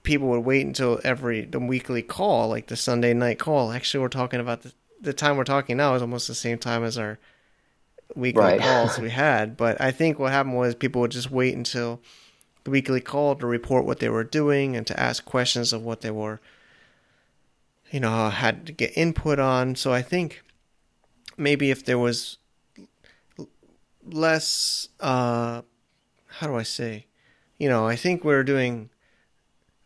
People 0.04 0.30
would 0.30 0.46
wait 0.46 0.66
until 0.66 1.00
every 1.04 1.46
the 1.46 1.60
weekly 1.60 2.02
call, 2.02 2.50
like 2.50 2.68
the 2.68 2.75
Sunday 2.75 3.13
night 3.13 3.40
call. 3.40 3.72
Actually, 3.72 4.02
we're 4.02 4.10
talking 4.10 4.40
about 4.40 4.62
the 4.62 4.74
the 5.00 5.13
time 5.13 5.36
we're 5.36 5.44
talking 5.44 5.78
now 5.78 5.96
is 5.96 6.02
almost 6.02 6.28
the 6.28 6.36
same 6.36 6.58
time 6.58 6.84
as 6.84 6.98
our 6.98 7.20
weekly 8.16 8.42
right. 8.42 8.62
calls 8.62 8.98
we 9.00 9.10
had. 9.25 9.56
But 9.58 9.80
I 9.80 9.92
think 9.92 10.20
what 10.20 10.32
happened 10.32 10.56
was 10.56 10.75
people 10.75 11.02
would 11.02 11.12
just 11.12 11.32
wait 11.32 11.56
until 11.56 12.02
the 12.63 12.72
weekly 12.72 13.01
call 13.01 13.36
to 13.36 13.46
report 13.46 13.86
what 13.86 14.00
they 14.00 14.10
were 14.10 14.24
doing 14.24 14.75
and 14.75 14.88
to 14.88 15.00
ask 15.00 15.25
questions 15.25 15.74
of 15.74 15.84
what 15.84 16.01
they 16.01 16.12
were 16.12 16.39
you 17.93 18.00
know, 18.00 18.29
had 18.32 18.65
to 18.65 18.72
get 18.72 18.91
input 18.98 19.38
on. 19.38 19.75
So 19.75 19.93
I 19.93 20.01
think 20.01 20.41
maybe 21.38 21.70
if 21.70 21.86
there 21.86 22.00
was 22.00 22.39
less, 24.03 24.89
uh, 25.00 25.62
how 26.27 26.48
do 26.48 26.55
I 26.55 26.63
say? 26.63 27.05
You 27.60 27.70
know, 27.70 27.88
I 27.88 27.96
think 27.96 28.24
we 28.24 28.34
are 28.34 28.43
doing, 28.43 28.89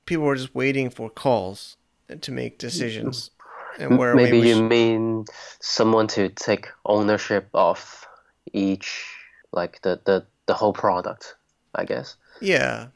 people 0.06 0.24
were 0.24 0.38
just 0.38 0.56
waiting 0.56 0.90
for 0.90 1.10
calls 1.10 1.76
to 2.22 2.32
make 2.32 2.58
decisions. 2.58 3.30
And 3.78 3.98
where 4.00 4.16
maybe 4.16 4.40
you 4.40 4.64
mean 4.64 5.26
someone 5.60 6.08
to 6.08 6.30
take 6.30 6.70
ownership 6.86 7.50
of 7.54 8.08
each, 8.54 9.06
like 9.52 9.82
the, 9.82 10.00
the, 10.06 10.26
the 10.46 10.54
whole 10.54 10.72
product, 10.72 11.36
I 11.76 11.84
guess. 11.84 12.16
Yeah. 12.42 12.88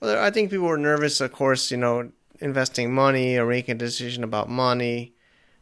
Well, 0.00 0.22
I 0.22 0.30
think 0.30 0.50
people 0.50 0.66
were 0.66 0.78
nervous, 0.78 1.20
of 1.20 1.32
course, 1.32 1.70
you 1.70 1.76
know, 1.76 2.10
investing 2.40 2.94
money 2.94 3.36
or 3.36 3.46
making 3.46 3.76
a 3.76 3.78
decision 3.78 4.22
about 4.24 4.48
money. 4.48 5.14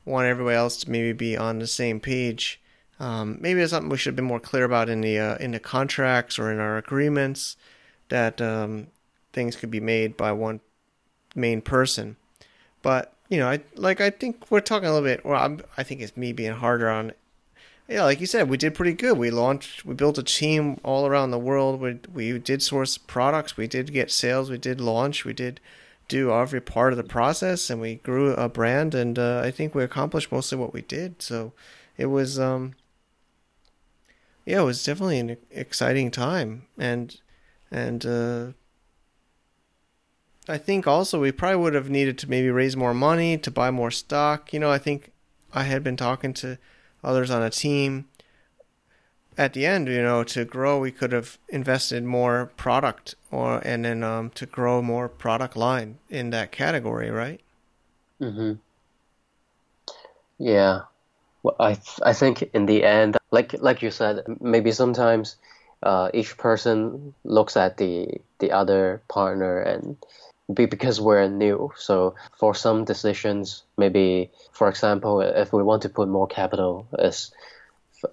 Want 0.05 0.26
everybody 0.26 0.57
else 0.57 0.76
to 0.78 0.90
maybe 0.90 1.12
be 1.12 1.37
on 1.37 1.59
the 1.59 1.66
same 1.66 2.00
page. 2.00 2.61
Um, 3.00 3.38
maybe 3.40 3.61
it's 3.61 3.73
something 3.73 3.90
we 3.90 3.97
should 3.97 4.12
have 4.12 4.16
been 4.16 4.25
more 4.25 4.40
clear 4.40 4.64
about 4.64 4.88
in 4.88 5.00
the 5.00 5.19
uh, 5.19 5.37
in 5.37 5.50
the 5.52 5.59
contracts 5.59 6.38
or 6.38 6.50
in 6.52 6.61
our 6.61 6.78
agreements 6.78 7.57
that 8.09 8.40
um, 8.40 8.87
things 9.33 9.57
could 9.57 9.71
be 9.71 9.81
made 9.81 10.16
by 10.16 10.33
one 10.33 10.61
main 11.35 11.61
person. 11.61 12.16
But 12.83 13.14
you 13.28 13.38
know, 13.38 13.49
I 13.49 13.61
like 13.75 14.00
I 14.00 14.11
think 14.11 14.50
we're 14.50 14.61
talking 14.61 14.88
a 14.88 14.93
little 14.93 15.07
bit. 15.07 15.25
Well, 15.25 15.43
I'm, 15.43 15.61
i 15.76 15.83
think 15.83 16.00
it's 16.00 16.16
me 16.16 16.33
being 16.33 16.52
harder 16.52 16.88
on. 16.88 17.12
Yeah, 17.88 18.02
like 18.05 18.21
you 18.21 18.26
said, 18.26 18.49
we 18.49 18.57
did 18.57 18.75
pretty 18.75 18.93
good. 18.95 19.16
We 19.16 19.31
launched, 19.31 19.85
we 19.85 19.95
built 19.95 20.19
a 20.19 20.23
team 20.23 20.81
all 20.83 21.07
around 21.07 21.31
the 21.31 21.38
world. 21.38 21.81
We 21.81 21.99
we 22.12 22.38
did 22.38 22.62
source 22.62 22.99
products. 22.99 23.57
We 23.57 23.69
did 23.69 23.93
get 23.93 24.11
sales. 24.11 24.50
We 24.50 24.59
did 24.59 24.81
launch. 24.81 25.25
We 25.25 25.33
did 25.33 25.61
do 26.09 26.33
every 26.33 26.61
part 26.61 26.93
of 26.93 26.97
the 26.97 27.05
process 27.05 27.69
and 27.69 27.81
we 27.81 27.97
grew 27.97 28.33
a 28.35 28.49
brand 28.49 28.95
and 28.95 29.19
uh, 29.19 29.40
I 29.45 29.50
think 29.50 29.75
we 29.75 29.83
accomplished 29.83 30.31
mostly 30.31 30.57
what 30.59 30.73
we 30.73 30.83
did. 30.83 31.21
So 31.21 31.52
it 31.97 32.07
was 32.07 32.38
um 32.38 32.75
yeah, 34.45 34.61
it 34.61 34.64
was 34.64 34.85
definitely 34.85 35.19
an 35.19 35.37
exciting 35.50 36.11
time 36.11 36.66
and 36.78 37.21
and 37.71 38.07
uh 38.07 38.47
I 40.49 40.59
think 40.59 40.87
also 40.87 41.21
we 41.21 41.33
probably 41.33 41.57
would 41.57 41.75
have 41.75 41.90
needed 41.90 42.19
to 42.19 42.31
maybe 42.31 42.50
raise 42.50 42.76
more 42.76 42.95
money 42.95 43.37
to 43.38 43.50
buy 43.50 43.71
more 43.71 43.90
stock. 43.90 44.52
You 44.52 44.61
know, 44.61 44.71
I 44.71 44.78
think 44.78 45.11
I 45.52 45.64
had 45.64 45.83
been 45.83 45.97
talking 45.97 46.33
to 46.35 46.59
others 47.03 47.31
on 47.31 47.43
a 47.43 47.50
team 47.50 48.07
at 49.38 49.53
the 49.53 49.67
end, 49.67 49.88
you 49.88 50.03
know, 50.03 50.25
to 50.25 50.45
grow, 50.45 50.79
we 50.79 50.91
could 50.91 51.12
have 51.12 51.38
invested 51.49 52.05
more 52.05 52.50
product 52.57 53.15
or 53.31 53.59
and 53.59 53.85
then 53.85 54.03
um, 54.03 54.31
to 54.31 54.47
grow 54.47 54.81
more 54.81 55.09
product 55.09 55.57
line 55.57 55.99
in 56.09 56.31
that 56.31 56.53
category, 56.53 57.11
right? 57.11 57.41
Mm-hmm. 58.21 58.55
Yeah, 60.38 60.83
well, 61.43 61.57
I 61.61 61.75
th- 61.75 62.00
I 62.03 62.12
think 62.12 62.43
in 62.55 62.67
the 62.67 62.85
end, 62.85 63.17
like 63.31 63.55
like 63.61 63.83
you 63.83 63.91
said, 63.91 64.25
maybe 64.41 64.73
sometimes 64.73 65.37
uh, 65.83 66.11
each 66.15 66.37
person 66.38 67.15
looks 67.25 67.57
at 67.57 67.76
the 67.76 68.21
the 68.38 68.53
other 68.53 69.03
partner 69.09 69.61
and 69.61 69.97
be 70.53 70.67
because 70.67 71.00
we're 71.00 71.29
new. 71.29 71.73
So 71.76 72.15
for 72.38 72.55
some 72.55 72.85
decisions, 72.85 73.65
maybe 73.76 74.31
for 74.53 74.69
example, 74.69 75.21
if 75.21 75.53
we 75.53 75.62
want 75.62 75.83
to 75.83 75.88
put 75.88 76.09
more 76.09 76.26
capital, 76.26 76.87
is 76.99 77.33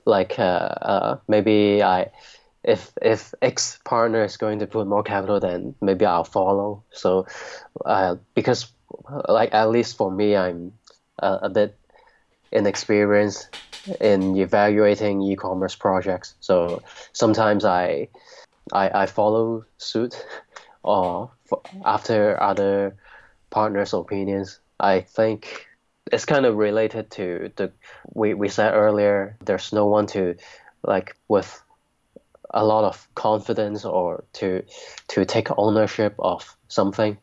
like 0.05 0.39
uh, 0.39 0.69
uh, 0.81 1.17
maybe 1.27 1.83
I 1.83 2.11
if 2.63 2.91
if 3.01 3.33
X 3.41 3.79
partner 3.85 4.23
is 4.23 4.37
going 4.37 4.59
to 4.59 4.67
put 4.67 4.87
more 4.87 5.03
capital, 5.03 5.39
then 5.39 5.75
maybe 5.81 6.05
I'll 6.05 6.23
follow. 6.23 6.83
So 6.91 7.27
uh, 7.85 8.15
because 8.33 8.71
like 9.27 9.53
at 9.53 9.69
least 9.69 9.97
for 9.97 10.11
me, 10.11 10.35
I'm 10.35 10.73
a, 11.19 11.39
a 11.43 11.49
bit 11.49 11.77
inexperienced 12.51 13.49
in 13.99 14.37
evaluating 14.37 15.21
e-commerce 15.21 15.75
projects. 15.75 16.35
So 16.39 16.81
sometimes 17.11 17.65
I 17.65 18.07
I, 18.71 19.03
I 19.03 19.05
follow 19.07 19.65
suit 19.77 20.25
or 20.83 21.31
after 21.85 22.41
other 22.41 22.95
partners' 23.49 23.93
opinions. 23.93 24.59
I 24.79 25.01
think 25.01 25.67
it's 26.11 26.25
kind 26.25 26.45
of 26.45 26.57
related 26.57 27.09
to 27.11 27.51
the 27.55 27.71
we, 28.13 28.33
we 28.33 28.49
said 28.49 28.73
earlier 28.73 29.37
there's 29.45 29.71
no 29.73 29.85
one 29.85 30.05
to 30.07 30.35
like 30.83 31.15
with 31.27 31.61
a 32.53 32.63
lot 32.63 32.83
of 32.83 33.07
confidence 33.15 33.85
or 33.85 34.23
to 34.33 34.63
to 35.07 35.25
take 35.25 35.47
ownership 35.57 36.13
of 36.19 36.55
something 36.67 37.17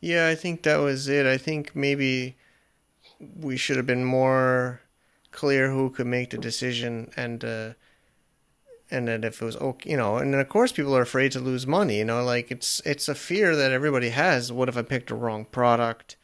yeah 0.00 0.28
i 0.28 0.34
think 0.34 0.62
that 0.62 0.76
was 0.76 1.08
it 1.08 1.26
i 1.26 1.36
think 1.36 1.74
maybe 1.74 2.36
we 3.40 3.56
should 3.56 3.76
have 3.76 3.86
been 3.86 4.04
more 4.04 4.80
clear 5.30 5.70
who 5.70 5.90
could 5.90 6.06
make 6.06 6.30
the 6.30 6.38
decision 6.38 7.10
and 7.16 7.44
uh, 7.44 7.70
and 8.90 9.08
that 9.08 9.24
if 9.24 9.40
it 9.40 9.44
was 9.44 9.56
okay, 9.56 9.90
you 9.90 9.96
know, 9.96 10.16
and 10.16 10.32
then 10.32 10.40
of 10.40 10.48
course 10.48 10.72
people 10.72 10.96
are 10.96 11.02
afraid 11.02 11.32
to 11.32 11.40
lose 11.40 11.66
money, 11.66 11.98
you 11.98 12.04
know, 12.04 12.22
like 12.24 12.50
it's 12.50 12.80
it's 12.84 13.08
a 13.08 13.14
fear 13.14 13.56
that 13.56 13.72
everybody 13.72 14.10
has. 14.10 14.52
What 14.52 14.68
if 14.68 14.76
I 14.76 14.82
picked 14.82 15.10
a 15.10 15.14
wrong 15.14 15.44
product? 15.44 16.16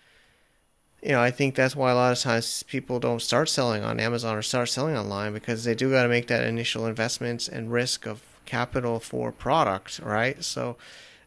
You 1.02 1.12
know, 1.12 1.20
I 1.20 1.30
think 1.30 1.54
that's 1.54 1.76
why 1.76 1.90
a 1.90 1.94
lot 1.94 2.12
of 2.12 2.18
times 2.18 2.62
people 2.64 2.98
don't 2.98 3.22
start 3.22 3.48
selling 3.48 3.84
on 3.84 4.00
Amazon 4.00 4.36
or 4.36 4.42
start 4.42 4.68
selling 4.68 4.96
online 4.96 5.32
because 5.32 5.64
they 5.64 5.74
do 5.74 5.90
got 5.90 6.02
to 6.02 6.08
make 6.08 6.26
that 6.28 6.44
initial 6.44 6.86
investments 6.86 7.48
and 7.48 7.70
risk 7.70 8.06
of 8.06 8.22
capital 8.44 8.98
for 8.98 9.30
product, 9.30 10.00
right? 10.00 10.42
So 10.42 10.76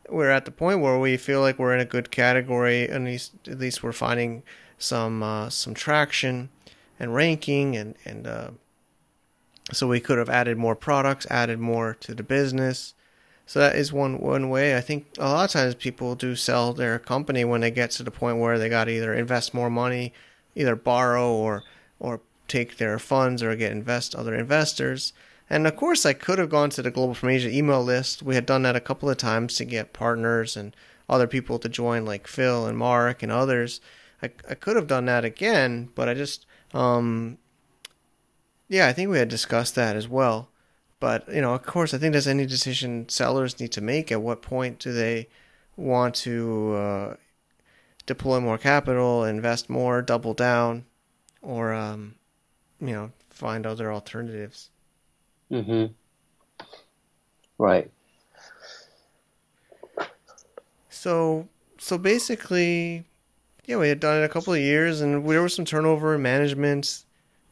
we're 0.09 0.31
at 0.31 0.45
the 0.45 0.51
point 0.51 0.81
where 0.81 0.97
we 0.97 1.17
feel 1.17 1.41
like 1.41 1.59
we're 1.59 1.73
in 1.73 1.79
a 1.79 1.85
good 1.85 2.11
category, 2.11 2.89
at 2.89 3.01
least 3.01 3.33
at 3.47 3.59
least 3.59 3.83
we're 3.83 3.91
finding 3.91 4.43
some 4.77 5.21
uh, 5.21 5.49
some 5.49 5.73
traction 5.73 6.49
and 6.99 7.13
ranking 7.13 7.75
and 7.75 7.95
and 8.05 8.27
uh, 8.27 8.51
so 9.71 9.87
we 9.87 9.99
could 9.99 10.17
have 10.17 10.29
added 10.29 10.57
more 10.57 10.75
products, 10.75 11.27
added 11.29 11.59
more 11.59 11.95
to 12.01 12.13
the 12.13 12.23
business. 12.23 12.93
So 13.45 13.59
that 13.59 13.75
is 13.75 13.91
one 13.91 14.19
one 14.19 14.49
way. 14.49 14.77
I 14.77 14.81
think 14.81 15.07
a 15.17 15.29
lot 15.29 15.45
of 15.45 15.51
times 15.51 15.75
people 15.75 16.15
do 16.15 16.35
sell 16.35 16.73
their 16.73 16.99
company 16.99 17.43
when 17.43 17.61
they 17.61 17.71
get 17.71 17.91
to 17.91 18.03
the 18.03 18.11
point 18.11 18.37
where 18.37 18.59
they 18.59 18.69
got 18.69 18.85
to 18.85 18.91
either 18.91 19.13
invest 19.13 19.53
more 19.53 19.71
money, 19.71 20.13
either 20.55 20.75
borrow 20.75 21.31
or 21.31 21.63
or 21.99 22.21
take 22.47 22.77
their 22.77 22.99
funds 22.99 23.41
or 23.41 23.55
get 23.55 23.71
invest 23.71 24.13
other 24.13 24.35
investors. 24.35 25.13
And 25.49 25.65
of 25.65 25.75
course, 25.75 26.05
I 26.05 26.13
could 26.13 26.37
have 26.37 26.49
gone 26.49 26.69
to 26.71 26.83
the 26.83 26.91
Global 26.91 27.15
from 27.15 27.29
Asia 27.29 27.49
email 27.49 27.83
list. 27.83 28.21
We 28.21 28.35
had 28.35 28.45
done 28.45 28.61
that 28.63 28.75
a 28.75 28.79
couple 28.79 29.09
of 29.09 29.17
times 29.17 29.55
to 29.55 29.65
get 29.65 29.93
partners 29.93 30.55
and 30.55 30.75
other 31.09 31.25
people 31.25 31.57
to 31.59 31.69
join, 31.69 32.05
like 32.05 32.27
Phil 32.27 32.67
and 32.67 32.77
Mark 32.77 33.23
and 33.23 33.31
others. 33.31 33.81
I, 34.21 34.29
I 34.47 34.53
could 34.53 34.75
have 34.75 34.85
done 34.85 35.05
that 35.05 35.25
again, 35.25 35.89
but 35.95 36.07
I 36.07 36.13
just 36.13 36.45
um, 36.73 37.39
yeah, 38.69 38.87
I 38.87 38.93
think 38.93 39.09
we 39.09 39.17
had 39.17 39.27
discussed 39.27 39.75
that 39.75 39.95
as 39.95 40.07
well. 40.07 40.49
But, 40.99 41.27
you 41.33 41.41
know, 41.41 41.53
of 41.53 41.63
course, 41.63 41.93
I 41.93 41.97
think 41.97 42.11
there's 42.11 42.27
any 42.27 42.45
decision 42.45 43.09
sellers 43.09 43.59
need 43.59 43.71
to 43.73 43.81
make. 43.81 44.11
At 44.11 44.21
what 44.21 44.41
point 44.41 44.79
do 44.79 44.93
they 44.93 45.27
want 45.75 46.13
to 46.15 46.73
uh, 46.75 47.15
deploy 48.05 48.39
more 48.39 48.57
capital, 48.57 49.23
invest 49.23 49.69
more, 49.69 50.01
double 50.01 50.33
down, 50.33 50.85
or, 51.41 51.73
um, 51.73 52.15
you 52.79 52.93
know, 52.93 53.11
find 53.29 53.65
other 53.65 53.91
alternatives? 53.91 54.69
Mm-hmm. 55.49 55.93
Right. 57.57 57.89
So, 60.89 61.47
so 61.77 61.97
basically, 61.97 63.05
yeah, 63.65 63.77
we 63.77 63.87
had 63.87 64.01
done 64.01 64.21
it 64.21 64.25
a 64.25 64.29
couple 64.29 64.53
of 64.53 64.59
years, 64.59 64.99
and 64.99 65.27
there 65.27 65.41
was 65.41 65.53
some 65.55 65.65
turnover 65.65 66.15
in 66.15 66.21
management. 66.21 67.05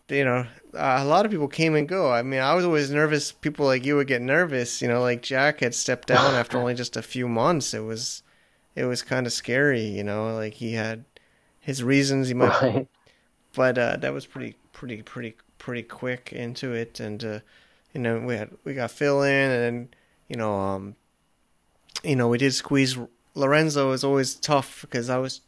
You 0.09 0.23
know, 0.23 0.47
uh, 0.73 0.99
a 1.01 1.05
lot 1.05 1.25
of 1.25 1.31
people 1.31 1.49
came 1.49 1.75
and 1.75 1.87
go. 1.87 2.11
I 2.11 2.21
mean, 2.21 2.39
I 2.39 2.53
was 2.53 2.63
always 2.63 2.89
nervous. 2.89 3.33
People 3.33 3.65
like 3.65 3.85
you 3.85 3.97
would 3.97 4.07
get 4.07 4.21
nervous. 4.21 4.81
You 4.81 4.87
know, 4.87 5.01
like 5.01 5.21
Jack 5.21 5.59
had 5.59 5.75
stepped 5.75 6.07
down 6.07 6.33
after 6.33 6.57
only 6.57 6.75
just 6.75 6.95
a 6.95 7.01
few 7.01 7.27
months. 7.27 7.73
It 7.73 7.81
was, 7.83 8.23
it 8.75 8.85
was 8.85 9.01
kind 9.01 9.25
of 9.25 9.33
scary. 9.33 9.83
You 9.83 10.05
know, 10.05 10.33
like 10.33 10.53
he 10.53 10.73
had 10.73 11.03
his 11.59 11.83
reasons. 11.83 12.29
He 12.29 12.33
might, 12.33 12.61
right. 12.61 12.87
but 13.53 13.77
uh, 13.77 13.97
that 13.97 14.13
was 14.13 14.25
pretty, 14.25 14.55
pretty, 14.71 15.01
pretty, 15.01 15.35
pretty 15.57 15.83
quick 15.83 16.31
into 16.31 16.71
it. 16.71 17.01
And 17.01 17.23
uh, 17.25 17.39
you 17.93 17.99
know, 17.99 18.19
we 18.19 18.35
had 18.35 18.51
we 18.63 18.75
got 18.75 18.91
Phil 18.91 19.23
in, 19.23 19.51
and 19.51 19.95
you 20.29 20.37
know, 20.37 20.55
um, 20.55 20.95
you 22.03 22.15
know, 22.15 22.29
we 22.29 22.37
did 22.37 22.53
squeeze 22.53 22.97
Lorenzo. 23.35 23.91
Is 23.91 24.05
always 24.05 24.35
tough 24.35 24.81
because 24.81 25.09
I 25.09 25.17
was 25.17 25.41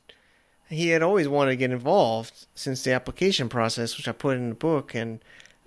he 0.70 0.90
had 0.90 1.02
always 1.02 1.28
wanted 1.28 1.52
to 1.52 1.58
get 1.58 1.72
involved 1.72 2.46
since 2.54 2.84
the 2.84 2.94
application 2.94 3.50
process, 3.50 3.98
which 3.98 4.08
I 4.08 4.12
put 4.12 4.38
in 4.38 4.50
the 4.50 4.56
book, 4.56 4.94
and 4.94 5.20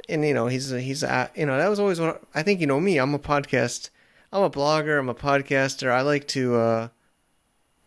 and 0.09 0.25
you 0.25 0.32
know 0.35 0.47
he's 0.47 0.73
a, 0.73 0.80
he's 0.80 1.02
a, 1.02 1.30
you 1.35 1.47
know 1.47 1.59
that 1.59 1.68
was 1.68 1.80
always 1.80 2.00
what 2.00 2.23
I 2.35 2.42
think 2.42 2.61
you 2.61 2.66
know 2.66 2.80
me. 2.80 2.99
I'm 2.99 3.14
a 3.14 3.18
podcast. 3.18 3.90
I'm 4.32 4.42
a 4.42 4.50
blogger. 4.50 4.99
I'm 4.99 5.09
a 5.09 5.14
podcaster. 5.14 5.90
I 5.90 6.02
like 6.02 6.26
to 6.28 6.54
uh, 6.54 6.88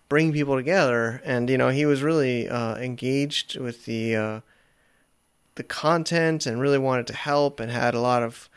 bring 0.09 0.33
people 0.33 0.55
together, 0.55 1.21
and 1.23 1.49
you 1.49 1.57
know 1.57 1.69
he 1.69 1.85
was 1.85 2.03
really 2.03 2.49
uh, 2.49 2.75
engaged 2.75 3.57
with 3.57 3.85
the 3.85 4.15
uh, 4.15 4.39
the 5.55 5.63
content 5.63 6.45
and 6.45 6.59
really 6.59 6.77
wanted 6.77 7.07
to 7.07 7.13
help 7.15 7.61
and 7.61 7.71
had 7.71 7.95
a 7.95 8.01
lot 8.01 8.23
of 8.23 8.49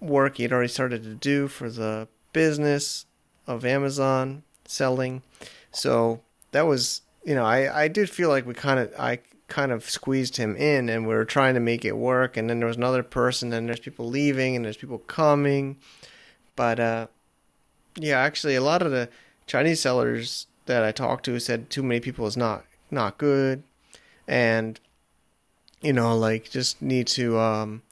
work 0.00 0.36
he 0.36 0.42
had 0.42 0.52
already 0.52 0.68
started 0.68 1.04
to 1.04 1.14
do 1.14 1.46
for 1.46 1.70
the 1.70 2.08
business 2.32 3.06
of 3.46 3.64
Amazon 3.64 4.42
selling. 4.64 5.22
So 5.70 6.22
that 6.50 6.66
was 6.66 7.02
you 7.24 7.34
know, 7.34 7.44
I, 7.44 7.84
I 7.84 7.88
did 7.88 8.08
feel 8.08 8.28
like 8.28 8.46
we 8.46 8.54
kind 8.54 8.80
of, 8.80 8.92
I 8.98 9.20
kind 9.48 9.72
of 9.72 9.88
squeezed 9.88 10.36
him 10.36 10.56
in 10.56 10.88
and 10.88 11.06
we 11.06 11.14
were 11.14 11.24
trying 11.24 11.54
to 11.54 11.60
make 11.60 11.84
it 11.84 11.96
work. 11.96 12.36
And 12.36 12.48
then 12.48 12.60
there 12.60 12.68
was 12.68 12.76
another 12.76 13.02
person 13.02 13.52
and 13.52 13.68
there's 13.68 13.80
people 13.80 14.08
leaving 14.08 14.56
and 14.56 14.64
there's 14.64 14.76
people 14.76 14.98
coming. 14.98 15.76
But, 16.56 16.80
uh, 16.80 17.06
yeah, 17.96 18.18
actually 18.18 18.54
a 18.54 18.62
lot 18.62 18.82
of 18.82 18.90
the 18.90 19.08
Chinese 19.46 19.80
sellers 19.80 20.46
that 20.66 20.84
I 20.84 20.92
talked 20.92 21.24
to 21.26 21.38
said 21.40 21.68
too 21.68 21.82
many 21.82 22.00
people 22.00 22.26
is 22.26 22.36
not, 22.36 22.64
not 22.90 23.18
good. 23.18 23.62
And, 24.26 24.80
you 25.82 25.92
know, 25.92 26.16
like 26.16 26.50
just 26.50 26.80
need 26.80 27.06
to, 27.08 27.38
um, 27.38 27.82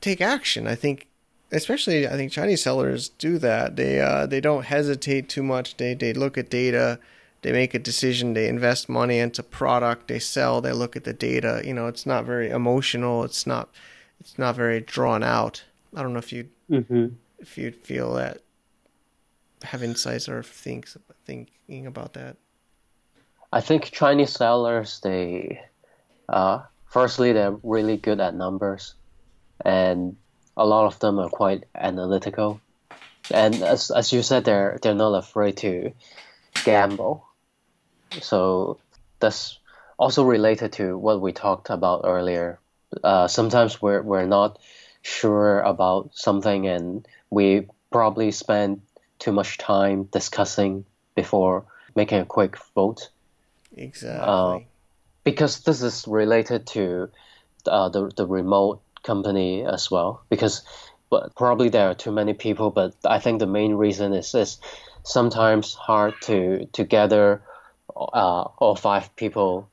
take 0.00 0.20
action. 0.20 0.68
I 0.68 0.74
think, 0.74 1.08
especially, 1.50 2.06
I 2.06 2.10
think 2.10 2.30
Chinese 2.30 2.62
sellers 2.62 3.08
do 3.08 3.38
that. 3.38 3.76
They, 3.76 4.00
uh, 4.00 4.26
they 4.26 4.40
don't 4.40 4.66
hesitate 4.66 5.28
too 5.28 5.42
much. 5.42 5.76
They, 5.76 5.94
they 5.94 6.12
look 6.12 6.36
at 6.36 6.50
data 6.50 7.00
they 7.44 7.52
make 7.52 7.74
a 7.74 7.78
decision, 7.78 8.32
they 8.32 8.48
invest 8.48 8.88
money 8.88 9.18
into 9.18 9.42
product, 9.42 10.08
they 10.08 10.18
sell, 10.18 10.62
they 10.62 10.72
look 10.72 10.96
at 10.96 11.04
the 11.04 11.12
data. 11.12 11.60
You 11.62 11.74
know, 11.74 11.88
it's 11.88 12.06
not 12.06 12.24
very 12.24 12.48
emotional. 12.48 13.22
It's 13.22 13.46
not 13.46 13.68
it's 14.18 14.38
not 14.38 14.56
very 14.56 14.80
drawn 14.80 15.22
out. 15.22 15.62
I 15.94 16.02
don't 16.02 16.14
know 16.14 16.20
if 16.20 16.32
you 16.32 16.48
mm-hmm. 16.70 17.08
if 17.38 17.58
you 17.58 17.70
feel 17.70 18.14
that 18.14 18.40
have 19.62 19.82
insights 19.82 20.26
or 20.26 20.42
think 20.42 20.88
thinking 21.26 21.86
about 21.86 22.14
that. 22.14 22.38
I 23.52 23.60
think 23.60 23.90
Chinese 23.92 24.32
sellers 24.32 25.00
they 25.00 25.60
uh, 26.30 26.62
firstly 26.86 27.34
they're 27.34 27.58
really 27.62 27.98
good 27.98 28.20
at 28.20 28.34
numbers 28.34 28.94
and 29.66 30.16
a 30.56 30.64
lot 30.64 30.86
of 30.86 30.98
them 31.00 31.18
are 31.18 31.28
quite 31.28 31.64
analytical 31.74 32.58
and 33.30 33.54
as 33.56 33.90
as 33.90 34.14
you 34.14 34.22
said 34.22 34.46
they're 34.46 34.78
they're 34.80 34.94
not 34.94 35.12
afraid 35.12 35.58
to 35.58 35.92
gamble 36.64 37.26
so 38.20 38.78
that's 39.20 39.58
also 39.98 40.24
related 40.24 40.72
to 40.74 40.98
what 40.98 41.20
we 41.20 41.32
talked 41.32 41.70
about 41.70 42.02
earlier. 42.04 42.58
Uh, 43.02 43.28
sometimes 43.28 43.80
we're 43.80 44.02
we're 44.02 44.26
not 44.26 44.58
sure 45.02 45.60
about 45.60 46.10
something, 46.14 46.66
and 46.66 47.06
we 47.30 47.66
probably 47.90 48.30
spend 48.30 48.82
too 49.18 49.32
much 49.32 49.58
time 49.58 50.04
discussing 50.04 50.84
before 51.14 51.64
making 51.94 52.20
a 52.20 52.26
quick 52.26 52.56
vote. 52.74 53.08
Exactly. 53.76 54.20
Uh, 54.20 54.58
because 55.24 55.60
this 55.60 55.82
is 55.82 56.06
related 56.06 56.66
to 56.66 57.08
uh, 57.66 57.88
the 57.88 58.10
the 58.16 58.26
remote 58.26 58.80
company 59.02 59.64
as 59.64 59.90
well. 59.90 60.22
Because 60.28 60.62
but 61.10 61.34
probably 61.36 61.68
there 61.68 61.90
are 61.90 61.94
too 61.94 62.12
many 62.12 62.34
people, 62.34 62.70
but 62.70 62.94
I 63.04 63.18
think 63.18 63.38
the 63.38 63.46
main 63.46 63.74
reason 63.74 64.12
is 64.12 64.34
is 64.34 64.58
sometimes 65.04 65.74
hard 65.74 66.14
to 66.22 66.66
to 66.72 66.84
gather 66.84 67.42
uh, 67.96 68.42
all 68.58 68.76
five 68.76 69.14
people 69.16 69.68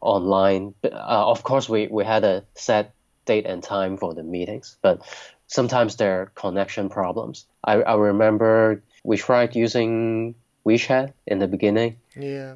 online. 0.00 0.74
Uh, 0.84 0.88
of 0.92 1.42
course, 1.42 1.68
we, 1.68 1.86
we 1.86 2.04
had 2.04 2.24
a 2.24 2.44
set 2.54 2.94
date 3.26 3.46
and 3.46 3.62
time 3.62 3.96
for 3.96 4.14
the 4.14 4.22
meetings, 4.22 4.76
but 4.82 5.02
sometimes 5.46 5.96
there 5.96 6.22
are 6.22 6.26
connection 6.34 6.88
problems. 6.88 7.46
I, 7.64 7.82
I 7.82 7.94
remember 7.94 8.82
we 9.04 9.16
tried 9.16 9.56
using 9.56 10.34
WeChat 10.66 11.12
in 11.26 11.38
the 11.38 11.48
beginning. 11.48 11.96
Yeah. 12.16 12.54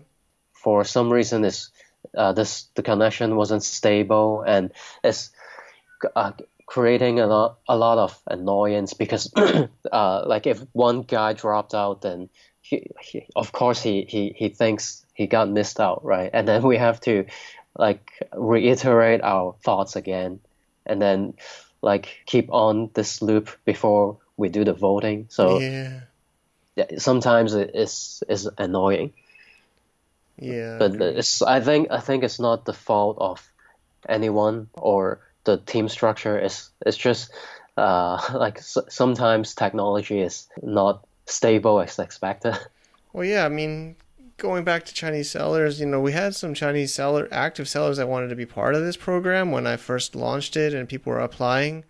For 0.53 0.85
some 0.85 1.13
reason, 1.13 1.43
this 1.43 1.71
uh, 2.17 2.33
this 2.33 2.65
the 2.75 2.83
connection 2.83 3.37
wasn't 3.37 3.63
stable 3.63 4.43
and 4.47 4.73
it's 5.03 5.31
uh, 6.15 6.33
creating 6.67 7.21
a 7.21 7.27
lot 7.27 7.59
a 7.69 7.77
lot 7.77 7.99
of 7.99 8.19
annoyance 8.27 8.95
because 8.95 9.33
uh, 9.93 10.23
like 10.27 10.47
if 10.47 10.61
one 10.73 11.03
guy 11.03 11.33
dropped 11.33 11.75
out, 11.75 12.03
then 12.03 12.29
he, 12.63 12.91
he, 13.01 13.27
of 13.37 13.53
course 13.53 13.83
he, 13.83 14.07
he 14.09 14.35
he 14.37 14.49
thinks 14.49 15.05
he 15.15 15.27
got 15.27 15.51
missed 15.51 15.81
out, 15.81 16.05
right? 16.05 16.31
And 16.33 16.47
then 16.49 16.63
we 16.63 16.79
have 16.79 17.01
to 17.03 17.27
like 17.77 18.11
reiterate 18.35 19.21
our 19.23 19.55
thoughts 19.65 19.97
again, 19.97 20.41
and 20.87 21.03
then 21.03 21.35
like 21.83 22.23
keep 22.25 22.53
on 22.53 22.91
this 22.95 23.21
loop 23.21 23.51
before 23.65 24.19
we 24.37 24.49
do 24.49 24.65
the 24.65 24.73
voting. 24.73 25.27
So 25.29 25.61
yeah, 25.61 26.01
yeah 26.77 26.99
sometimes 26.99 27.55
it 27.55 27.73
is 27.75 28.23
is 28.29 28.49
annoying. 28.57 29.13
Yeah, 30.39 30.79
but 30.79 30.95
it's 31.01 31.43
I 31.43 31.61
think 31.61 31.89
I 31.91 32.01
think 32.01 32.23
it's 32.23 32.41
not 32.41 32.65
the 32.65 32.73
fault 32.73 33.19
of 33.21 33.53
anyone 34.09 34.69
or 34.75 35.21
the 35.45 35.59
team 35.59 35.89
structure. 35.89 36.39
is 36.39 36.71
it's 36.87 36.97
just 36.97 37.33
uh, 37.77 38.21
like 38.35 38.61
sometimes 38.61 39.55
technology 39.55 40.21
is 40.21 40.49
not 40.63 41.05
stable 41.27 41.81
as 41.81 41.99
expected. 41.99 42.57
Well, 43.15 43.27
yeah, 43.27 43.45
I 43.45 43.51
mean, 43.51 43.97
going 44.39 44.65
back 44.65 44.87
to 44.87 44.95
Chinese 44.95 45.31
sellers, 45.31 45.79
you 45.79 45.85
know, 45.85 46.01
we 46.01 46.13
had 46.13 46.35
some 46.35 46.55
Chinese 46.55 46.95
seller 46.95 47.29
active 47.31 47.69
sellers 47.69 47.99
that 47.99 48.09
wanted 48.09 48.29
to 48.29 48.37
be 48.37 48.47
part 48.47 48.75
of 48.75 48.81
this 48.81 48.97
program 48.97 49.51
when 49.53 49.67
I 49.67 49.77
first 49.77 50.15
launched 50.17 50.57
it 50.57 50.73
and 50.73 50.89
people 50.89 51.13
were 51.13 51.21
applying. 51.21 51.85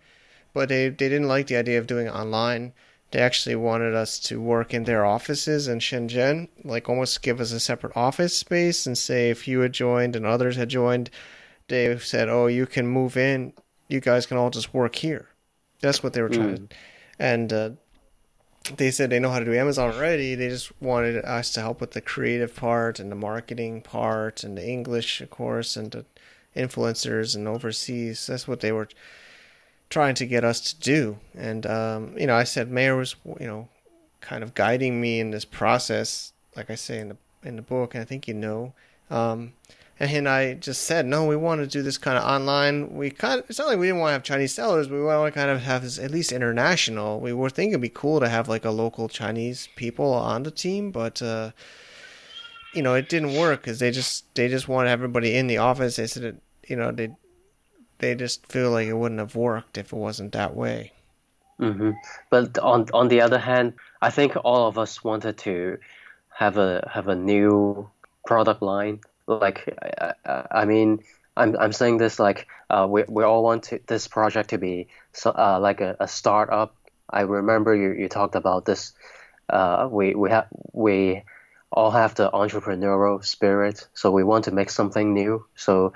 but 0.53 0.67
they 0.67 0.89
they 0.89 1.07
didn't 1.07 1.29
like 1.29 1.47
the 1.47 1.55
idea 1.55 1.79
of 1.79 1.87
doing 1.87 2.07
it 2.07 2.13
online. 2.13 2.73
They 3.11 3.19
actually 3.19 3.55
wanted 3.55 3.95
us 3.95 4.19
to 4.27 4.41
work 4.41 4.73
in 4.73 4.83
their 4.83 5.05
offices 5.05 5.69
in 5.69 5.79
Shenzhen, 5.79 6.49
like 6.65 6.89
almost 6.89 7.21
give 7.21 7.39
us 7.39 7.53
a 7.53 7.59
separate 7.61 7.95
office 7.95 8.35
space 8.37 8.85
and 8.85 8.97
say 8.97 9.29
if 9.29 9.47
you 9.47 9.61
had 9.61 9.71
joined 9.71 10.17
and 10.17 10.25
others 10.25 10.57
had 10.57 10.67
joined, 10.67 11.09
they 11.69 11.97
said, 11.99 12.27
"Oh, 12.27 12.47
you 12.47 12.65
can 12.65 12.85
move 12.85 13.15
in. 13.15 13.53
You 13.87 14.01
guys 14.01 14.25
can 14.25 14.35
all 14.37 14.49
just 14.49 14.73
work 14.73 14.95
here." 14.95 15.29
That's 15.79 16.03
what 16.03 16.11
they 16.11 16.21
were 16.21 16.27
trying 16.29 16.57
Mm. 16.57 16.69
to, 16.69 16.75
and 17.17 17.53
uh, 17.53 17.69
they 18.77 18.91
said 18.91 19.09
they 19.09 19.19
know 19.19 19.29
how 19.29 19.39
to 19.39 19.45
do 19.45 19.53
Amazon 19.53 19.93
already. 19.93 20.35
They 20.35 20.49
just 20.49 20.71
wanted 20.81 21.23
us 21.25 21.51
to 21.53 21.61
help 21.61 21.81
with 21.81 21.91
the 21.91 22.01
creative 22.01 22.55
part 22.55 22.99
and 22.99 23.11
the 23.11 23.15
marketing 23.15 23.81
part 23.81 24.43
and 24.43 24.57
the 24.57 24.65
English, 24.65 25.21
of 25.21 25.29
course, 25.29 25.75
and 25.75 25.91
the 25.91 26.05
influencers 26.55 27.35
and 27.35 27.47
overseas. 27.47 28.27
That's 28.27 28.47
what 28.47 28.61
they 28.61 28.71
were 28.71 28.87
trying 29.89 30.15
to 30.15 30.25
get 30.25 30.43
us 30.43 30.61
to 30.61 30.79
do. 30.79 31.17
And 31.35 31.65
um, 31.65 32.17
you 32.17 32.27
know, 32.27 32.35
I 32.35 32.45
said 32.45 32.71
Mayor 32.71 32.95
was 32.95 33.15
you 33.39 33.47
know 33.47 33.67
kind 34.21 34.43
of 34.43 34.53
guiding 34.53 35.01
me 35.01 35.19
in 35.19 35.31
this 35.31 35.45
process, 35.45 36.33
like 36.55 36.69
I 36.69 36.75
say 36.75 36.99
in 36.99 37.09
the 37.09 37.17
in 37.43 37.57
the 37.57 37.61
book, 37.61 37.93
and 37.93 38.01
I 38.01 38.05
think 38.05 38.27
you 38.27 38.33
know. 38.33 38.73
Um, 39.09 39.53
and 40.11 40.27
I 40.29 40.53
just 40.55 40.83
said, 40.83 41.05
no, 41.05 41.25
we 41.25 41.35
want 41.35 41.61
to 41.61 41.67
do 41.67 41.81
this 41.81 41.97
kind 41.97 42.17
of 42.17 42.23
online. 42.23 42.95
We 42.95 43.11
kind 43.11 43.39
of, 43.41 43.49
it's 43.49 43.59
not 43.59 43.67
like 43.67 43.79
we 43.79 43.87
didn't 43.87 43.99
want 44.01 44.09
to 44.09 44.13
have 44.13 44.23
Chinese 44.23 44.53
sellers, 44.53 44.89
we 44.89 45.01
want 45.01 45.33
to 45.33 45.37
kind 45.39 45.49
of 45.51 45.61
have 45.61 45.83
this 45.83 45.99
at 45.99 46.11
least 46.11 46.31
international. 46.31 47.19
We 47.19 47.33
were 47.33 47.49
thinking 47.49 47.71
it'd 47.71 47.81
be 47.81 47.89
cool 47.89 48.19
to 48.19 48.29
have 48.29 48.47
like 48.47 48.65
a 48.65 48.71
local 48.71 49.09
Chinese 49.09 49.67
people 49.75 50.13
on 50.13 50.43
the 50.43 50.51
team, 50.51 50.91
but 50.91 51.21
uh, 51.21 51.51
you 52.73 52.81
know, 52.81 52.93
it 52.95 53.09
didn't 53.09 53.33
work 53.33 53.61
because 53.61 53.79
they 53.79 53.91
just 53.91 54.33
they 54.35 54.47
just 54.47 54.67
wanted 54.67 54.89
everybody 54.89 55.35
in 55.35 55.47
the 55.47 55.57
office. 55.57 55.95
They 55.95 56.07
said, 56.07 56.23
it, 56.23 56.41
you 56.67 56.75
know, 56.75 56.91
they 56.91 57.15
they 57.99 58.15
just 58.15 58.47
feel 58.47 58.71
like 58.71 58.87
it 58.87 58.93
wouldn't 58.93 59.19
have 59.19 59.35
worked 59.35 59.77
if 59.77 59.93
it 59.93 59.97
wasn't 59.97 60.33
that 60.33 60.55
way. 60.55 60.93
hmm 61.59 61.91
But 62.29 62.57
on 62.59 62.87
on 62.93 63.07
the 63.07 63.21
other 63.21 63.39
hand, 63.39 63.73
I 64.01 64.09
think 64.11 64.35
all 64.43 64.67
of 64.67 64.77
us 64.77 65.03
wanted 65.03 65.37
to 65.39 65.77
have 66.29 66.57
a 66.57 66.87
have 66.91 67.07
a 67.07 67.15
new 67.15 67.89
product 68.25 68.61
line. 68.61 69.01
Like, 69.27 69.77
I, 70.25 70.45
I, 70.51 70.65
mean, 70.65 70.99
I'm 71.37 71.55
I'm 71.57 71.73
saying 71.73 71.97
this 71.97 72.19
like 72.19 72.47
uh, 72.69 72.87
we 72.89 73.03
we 73.07 73.23
all 73.23 73.43
want 73.43 73.63
to, 73.63 73.79
this 73.87 74.07
project 74.07 74.49
to 74.49 74.57
be 74.57 74.87
so, 75.13 75.31
uh, 75.31 75.59
like 75.61 75.81
a, 75.81 75.95
a 75.99 76.07
startup. 76.07 76.75
I 77.09 77.21
remember 77.21 77.75
you, 77.75 77.91
you 77.91 78.09
talked 78.09 78.35
about 78.35 78.65
this. 78.65 78.93
Uh, 79.49 79.87
we 79.91 80.15
we 80.15 80.29
have 80.29 80.47
we 80.73 81.23
all 81.71 81.91
have 81.91 82.15
the 82.15 82.29
entrepreneurial 82.31 83.23
spirit, 83.23 83.87
so 83.93 84.11
we 84.11 84.23
want 84.23 84.45
to 84.45 84.51
make 84.51 84.69
something 84.69 85.13
new. 85.13 85.45
So 85.55 85.93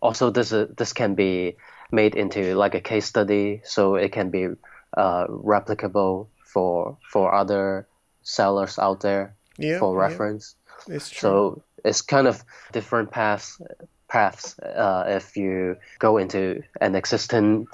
also 0.00 0.30
this 0.30 0.52
is, 0.52 0.68
this 0.76 0.92
can 0.92 1.14
be 1.14 1.56
made 1.90 2.14
into 2.14 2.54
like 2.54 2.74
a 2.74 2.80
case 2.80 3.06
study, 3.06 3.60
so 3.64 3.96
it 3.96 4.12
can 4.12 4.30
be 4.30 4.48
uh, 4.96 5.26
replicable 5.26 6.28
for 6.44 6.96
for 7.10 7.34
other 7.34 7.86
sellers 8.22 8.78
out 8.78 9.00
there 9.00 9.34
Yeah, 9.58 9.78
for 9.78 9.94
yeah, 9.94 10.08
reference. 10.08 10.56
it's 10.88 11.10
true. 11.10 11.20
So 11.20 11.62
it's 11.84 12.02
kind 12.02 12.26
of 12.26 12.42
different 12.72 13.10
paths 13.10 13.60
paths 14.08 14.58
uh, 14.58 15.04
if 15.06 15.36
you 15.36 15.76
go 15.98 16.18
into 16.18 16.62
an 16.80 16.94
existing 16.94 17.66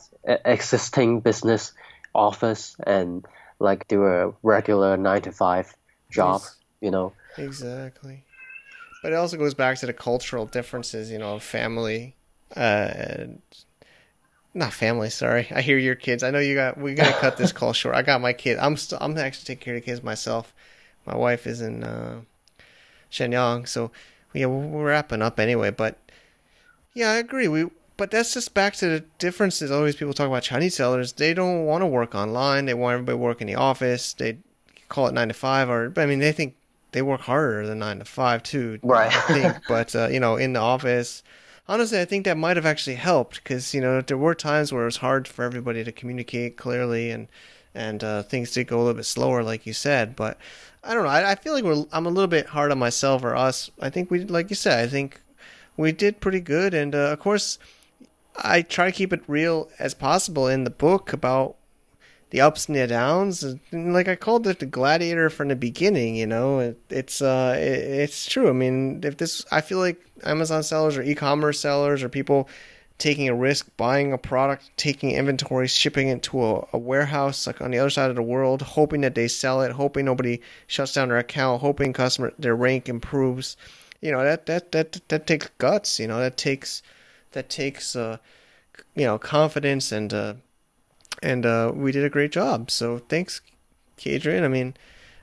existing 0.44 1.20
business 1.20 1.72
office 2.14 2.76
and 2.86 3.24
like 3.58 3.88
do 3.88 4.04
a 4.04 4.32
regular 4.42 4.96
nine 4.96 5.22
to 5.22 5.32
five 5.32 5.74
job, 6.10 6.40
Yes. 6.42 6.56
you 6.80 6.90
know. 6.90 7.12
Exactly. 7.36 8.24
But 9.02 9.12
it 9.12 9.16
also 9.16 9.36
goes 9.36 9.54
back 9.54 9.78
to 9.78 9.86
the 9.86 9.92
cultural 9.92 10.46
differences, 10.46 11.10
you 11.10 11.18
know, 11.18 11.34
of 11.36 11.42
family. 11.42 12.14
Uh, 12.54 13.26
not 14.54 14.72
family, 14.72 15.10
sorry. 15.10 15.48
I 15.54 15.60
hear 15.60 15.78
your 15.78 15.94
kids. 15.94 16.22
I 16.22 16.30
know 16.30 16.38
you 16.38 16.54
got. 16.54 16.78
We 16.78 16.94
gotta 16.94 17.12
cut 17.20 17.36
this 17.36 17.52
call 17.58 17.72
short. 17.72 17.94
I 17.94 18.02
got 18.02 18.20
my 18.20 18.32
kid. 18.32 18.58
I'm 18.58 18.76
still. 18.76 18.98
I'm 19.00 19.16
actually 19.18 19.44
taking 19.44 19.64
care 19.64 19.76
of 19.76 19.82
the 19.82 19.86
kids 19.86 20.02
myself. 20.02 20.54
My 21.06 21.16
wife 21.16 21.46
is 21.46 21.60
in 21.60 21.84
uh, 21.84 22.20
Shenyang, 23.10 23.66
so 23.66 23.90
yeah, 24.32 24.46
we're 24.46 24.86
wrapping 24.86 25.22
up 25.22 25.40
anyway. 25.40 25.70
But 25.70 25.98
yeah, 26.94 27.10
I 27.10 27.16
agree. 27.16 27.48
We. 27.48 27.66
But 27.96 28.12
that's 28.12 28.32
just 28.32 28.54
back 28.54 28.74
to 28.74 28.86
the 28.86 29.00
differences. 29.18 29.72
Always 29.72 29.96
people 29.96 30.14
talk 30.14 30.28
about 30.28 30.44
Chinese 30.44 30.76
sellers. 30.76 31.14
They 31.14 31.34
don't 31.34 31.64
want 31.64 31.82
to 31.82 31.86
work 31.86 32.14
online. 32.14 32.66
They 32.66 32.74
want 32.74 32.94
everybody 32.94 33.14
to 33.14 33.22
work 33.22 33.40
in 33.40 33.48
the 33.48 33.56
office. 33.56 34.12
They 34.12 34.38
call 34.88 35.08
it 35.08 35.14
nine 35.14 35.28
to 35.28 35.34
five, 35.34 35.68
or 35.68 35.92
I 35.96 36.06
mean, 36.06 36.20
they 36.20 36.30
think 36.30 36.54
they 36.92 37.02
work 37.02 37.22
harder 37.22 37.66
than 37.66 37.80
nine 37.80 37.98
to 37.98 38.04
five 38.04 38.42
too. 38.42 38.78
Right. 38.82 39.14
I 39.14 39.20
think, 39.32 39.56
but 39.68 39.94
uh, 39.96 40.08
you 40.08 40.20
know, 40.20 40.36
in 40.36 40.52
the 40.52 40.60
office, 40.60 41.24
honestly, 41.66 42.00
I 42.00 42.04
think 42.04 42.24
that 42.24 42.36
might 42.36 42.56
have 42.56 42.66
actually 42.66 42.96
helped 42.96 43.42
because 43.42 43.74
you 43.74 43.80
know 43.80 44.00
there 44.00 44.16
were 44.16 44.34
times 44.34 44.72
where 44.72 44.82
it 44.82 44.86
was 44.86 44.98
hard 44.98 45.28
for 45.28 45.44
everybody 45.44 45.84
to 45.84 45.92
communicate 45.92 46.56
clearly 46.56 47.10
and 47.10 47.28
and 47.78 48.02
uh, 48.02 48.22
things 48.24 48.50
did 48.50 48.66
go 48.66 48.78
a 48.78 48.82
little 48.82 48.94
bit 48.94 49.04
slower, 49.04 49.42
like 49.44 49.64
you 49.64 49.72
said. 49.72 50.16
But 50.16 50.36
I 50.82 50.94
don't 50.94 51.04
know. 51.04 51.10
I, 51.10 51.30
I 51.30 51.34
feel 51.36 51.54
like 51.54 51.64
we're 51.64 51.84
I'm 51.92 52.06
a 52.06 52.10
little 52.10 52.28
bit 52.28 52.46
hard 52.46 52.72
on 52.72 52.78
myself 52.78 53.22
or 53.22 53.36
us. 53.36 53.70
I 53.80 53.88
think 53.88 54.10
we, 54.10 54.24
like 54.24 54.50
you 54.50 54.56
said, 54.56 54.84
I 54.84 54.88
think 54.88 55.20
we 55.76 55.92
did 55.92 56.20
pretty 56.20 56.40
good, 56.40 56.74
and 56.74 56.94
uh, 56.94 57.12
of 57.12 57.20
course, 57.20 57.58
I 58.36 58.62
try 58.62 58.86
to 58.86 58.96
keep 58.96 59.12
it 59.12 59.22
real 59.28 59.70
as 59.78 59.94
possible 59.94 60.48
in 60.48 60.64
the 60.64 60.70
book 60.70 61.12
about 61.12 61.54
the 62.30 62.40
ups 62.40 62.66
and 62.66 62.76
the 62.76 62.86
downs. 62.88 63.44
And 63.44 63.94
like 63.94 64.08
I 64.08 64.16
called 64.16 64.46
it 64.48 64.58
the 64.58 64.66
gladiator 64.66 65.30
from 65.30 65.48
the 65.48 65.56
beginning, 65.56 66.16
you 66.16 66.26
know, 66.26 66.58
it, 66.58 66.80
it's 66.90 67.22
uh, 67.22 67.54
it, 67.56 67.78
it's 68.02 68.26
true. 68.26 68.48
I 68.48 68.52
mean, 68.52 69.00
if 69.04 69.16
this, 69.18 69.46
I 69.52 69.60
feel 69.60 69.78
like 69.78 70.04
Amazon 70.24 70.64
sellers 70.64 70.96
or 70.96 71.02
e-commerce 71.02 71.60
sellers 71.60 72.02
or 72.02 72.08
people 72.08 72.48
taking 72.98 73.28
a 73.28 73.34
risk, 73.34 73.68
buying 73.76 74.12
a 74.12 74.18
product, 74.18 74.70
taking 74.76 75.12
inventory, 75.12 75.68
shipping 75.68 76.08
it 76.08 76.22
to 76.24 76.44
a, 76.44 76.68
a 76.72 76.78
warehouse 76.78 77.46
like 77.46 77.60
on 77.60 77.70
the 77.70 77.78
other 77.78 77.90
side 77.90 78.10
of 78.10 78.16
the 78.16 78.22
world, 78.22 78.60
hoping 78.62 79.00
that 79.02 79.14
they 79.14 79.28
sell 79.28 79.62
it, 79.62 79.72
hoping 79.72 80.04
nobody 80.04 80.40
shuts 80.66 80.92
down 80.94 81.08
their 81.08 81.18
account, 81.18 81.60
hoping 81.60 81.92
customer 81.92 82.32
their 82.38 82.56
rank 82.56 82.88
improves. 82.88 83.56
You 84.00 84.12
know 84.12 84.22
that 84.24 84.46
that 84.46 84.72
that 84.72 85.00
that 85.08 85.26
takes 85.26 85.48
guts. 85.58 85.98
You 86.00 86.08
know 86.08 86.18
that 86.20 86.36
takes 86.36 86.82
that 87.32 87.48
takes 87.48 87.94
uh, 87.96 88.18
you 88.94 89.04
know 89.04 89.18
confidence 89.18 89.92
and 89.92 90.12
uh, 90.12 90.34
and 91.22 91.46
uh, 91.46 91.72
we 91.74 91.92
did 91.92 92.04
a 92.04 92.10
great 92.10 92.32
job. 92.32 92.70
So 92.70 92.98
thanks, 92.98 93.40
Kadrian. 93.96 94.42
I 94.44 94.48
mean, 94.48 94.74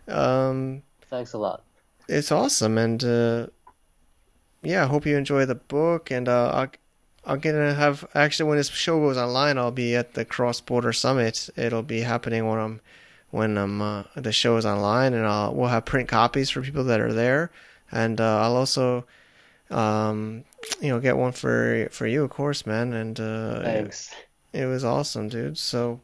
um, 0.08 0.84
Thanks 1.10 1.34
a 1.34 1.38
lot. 1.38 1.64
it's 2.08 2.32
awesome, 2.32 2.78
and 2.78 3.04
uh, 3.04 3.48
yeah, 4.64 4.84
I 4.84 4.88
hope 4.88 5.06
you 5.06 5.18
enjoy 5.18 5.46
the 5.46 5.56
book. 5.56 6.12
And 6.12 6.28
uh, 6.28 6.52
I'll, 6.54 6.68
I'm 7.26 7.40
gonna 7.40 7.74
have 7.74 8.06
actually 8.14 8.50
when 8.50 8.58
this 8.58 8.70
show 8.70 9.00
goes 9.00 9.18
online, 9.18 9.58
I'll 9.58 9.72
be 9.72 9.96
at 9.96 10.14
the 10.14 10.26
Cross 10.26 10.62
Border 10.62 10.94
Summit. 10.94 11.50
It'll 11.56 11.82
be 11.84 12.02
happening 12.02 12.48
when 12.48 12.60
I'm 12.60 12.82
when 13.32 13.58
I'm 13.58 13.82
uh, 13.82 14.04
the 14.16 14.32
show 14.32 14.58
is 14.58 14.66
online, 14.66 15.14
and 15.14 15.26
I'll, 15.26 15.54
we'll 15.54 15.70
have 15.70 15.86
print 15.86 16.08
copies 16.08 16.50
for 16.50 16.62
people 16.62 16.84
that 16.86 17.00
are 17.00 17.14
there, 17.14 17.52
and 17.92 18.20
uh, 18.22 18.42
I'll 18.42 18.56
also. 18.56 19.06
Um, 19.72 20.44
you 20.80 20.90
know, 20.90 21.00
get 21.00 21.18
one 21.18 21.32
for 21.32 21.88
for 21.92 22.06
you, 22.06 22.24
of 22.24 22.30
course, 22.30 22.66
man. 22.68 22.94
And 22.94 23.20
uh, 23.20 23.64
Thanks. 23.64 24.14
it 24.54 24.66
was 24.68 24.86
awesome, 24.86 25.28
dude. 25.28 25.58
So, 25.58 26.02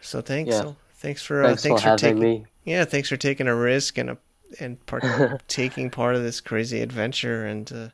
so 0.00 0.20
thanks, 0.22 0.50
Yeah. 0.50 0.60
so, 0.62 0.76
thanks 0.94 1.22
for 1.22 1.44
uh, 1.44 1.48
Thanks, 1.48 1.62
thanks 1.64 1.82
for 1.82 1.90
for, 1.90 1.96
taking 1.98 2.18
me. 2.20 2.46
yeah, 2.64 2.84
thanks 2.86 3.10
for 3.10 3.18
taking 3.18 3.46
a 3.46 3.54
risk 3.54 3.98
and 3.98 4.10
a 4.10 4.18
and 4.58 4.84
part 4.86 5.04
taking 5.48 5.90
part 5.90 6.14
of 6.16 6.22
this 6.22 6.40
crazy 6.40 6.80
adventure. 6.80 7.44
And 7.44 7.70
uh, 7.70 7.88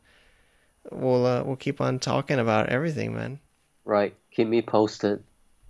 we'll 0.90 1.26
uh, 1.26 1.42
we'll 1.44 1.56
keep 1.56 1.80
on 1.80 1.98
talking 1.98 2.38
about 2.38 2.68
everything, 2.68 3.14
man. 3.14 3.38
Right. 3.84 4.14
Keep 4.30 4.48
me 4.48 4.62
posted. 4.62 5.22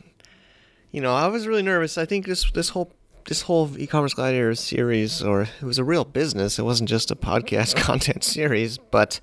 you 0.90 1.00
know, 1.00 1.14
I 1.14 1.26
was 1.26 1.46
really 1.46 1.62
nervous. 1.62 1.98
I 1.98 2.06
think 2.06 2.26
this 2.26 2.50
this 2.52 2.68
whole 2.68 2.92
this 3.26 3.42
whole 3.42 3.70
e-commerce 3.78 4.14
gladiator 4.14 4.54
series, 4.54 5.22
or 5.22 5.42
it 5.42 5.62
was 5.62 5.78
a 5.78 5.84
real 5.84 6.04
business. 6.04 6.58
It 6.58 6.62
wasn't 6.62 6.88
just 6.88 7.10
a 7.10 7.16
podcast 7.16 7.76
content 7.76 8.22
series, 8.22 8.78
but 8.78 9.20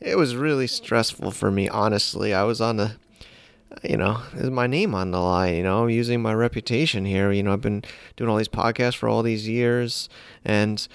it 0.00 0.16
was 0.16 0.36
really 0.36 0.66
stressful 0.66 1.30
for 1.30 1.50
me. 1.50 1.68
Honestly, 1.68 2.34
I 2.34 2.44
was 2.44 2.60
on 2.60 2.76
the, 2.76 2.92
you 3.82 3.96
know, 3.96 4.20
is 4.34 4.50
my 4.50 4.66
name 4.66 4.94
on 4.94 5.10
the 5.10 5.20
line. 5.20 5.56
You 5.56 5.62
know, 5.62 5.86
using 5.86 6.22
my 6.22 6.34
reputation 6.34 7.04
here. 7.04 7.32
You 7.32 7.42
know, 7.42 7.52
I've 7.52 7.60
been 7.60 7.82
doing 8.16 8.30
all 8.30 8.36
these 8.36 8.48
podcasts 8.48 8.96
for 8.96 9.08
all 9.08 9.22
these 9.22 9.48
years 9.48 10.08
and 10.44 10.86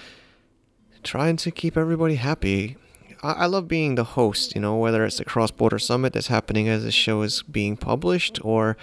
trying 1.02 1.36
to 1.36 1.50
keep 1.50 1.76
everybody 1.76 2.16
happy. 2.16 2.76
I, 3.22 3.32
I 3.32 3.46
love 3.46 3.68
being 3.68 3.94
the 3.94 4.04
host. 4.04 4.54
You 4.54 4.60
know, 4.60 4.76
whether 4.76 5.04
it's 5.04 5.18
the 5.18 5.24
Cross 5.24 5.52
Border 5.52 5.78
Summit 5.78 6.12
that's 6.12 6.28
happening 6.28 6.68
as 6.68 6.84
the 6.84 6.92
show 6.92 7.22
is 7.22 7.42
being 7.42 7.76
published, 7.76 8.38
or 8.44 8.76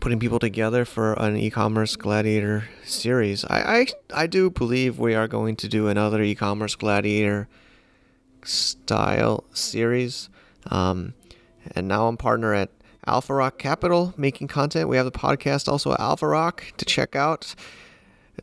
putting 0.00 0.20
people 0.20 0.38
together 0.38 0.84
for 0.84 1.14
an 1.14 1.36
e-commerce 1.36 1.96
gladiator 1.96 2.68
series. 2.84 3.44
I, 3.44 3.86
I 4.14 4.22
I 4.22 4.26
do 4.26 4.48
believe 4.48 4.98
we 4.98 5.14
are 5.14 5.28
going 5.28 5.56
to 5.56 5.68
do 5.68 5.88
another 5.88 6.22
e-commerce 6.22 6.74
gladiator 6.74 7.48
style 8.44 9.44
series. 9.52 10.30
Um, 10.70 11.14
and 11.74 11.88
now 11.88 12.06
I'm 12.06 12.16
partner 12.16 12.54
at 12.54 12.70
Alpha 13.06 13.34
Rock 13.34 13.58
Capital 13.58 14.14
making 14.16 14.48
content. 14.48 14.88
We 14.88 14.96
have 14.96 15.06
the 15.06 15.12
podcast 15.12 15.68
also 15.68 15.92
at 15.92 16.00
Alpha 16.00 16.26
Rock 16.26 16.72
to 16.76 16.84
check 16.84 17.16
out. 17.16 17.54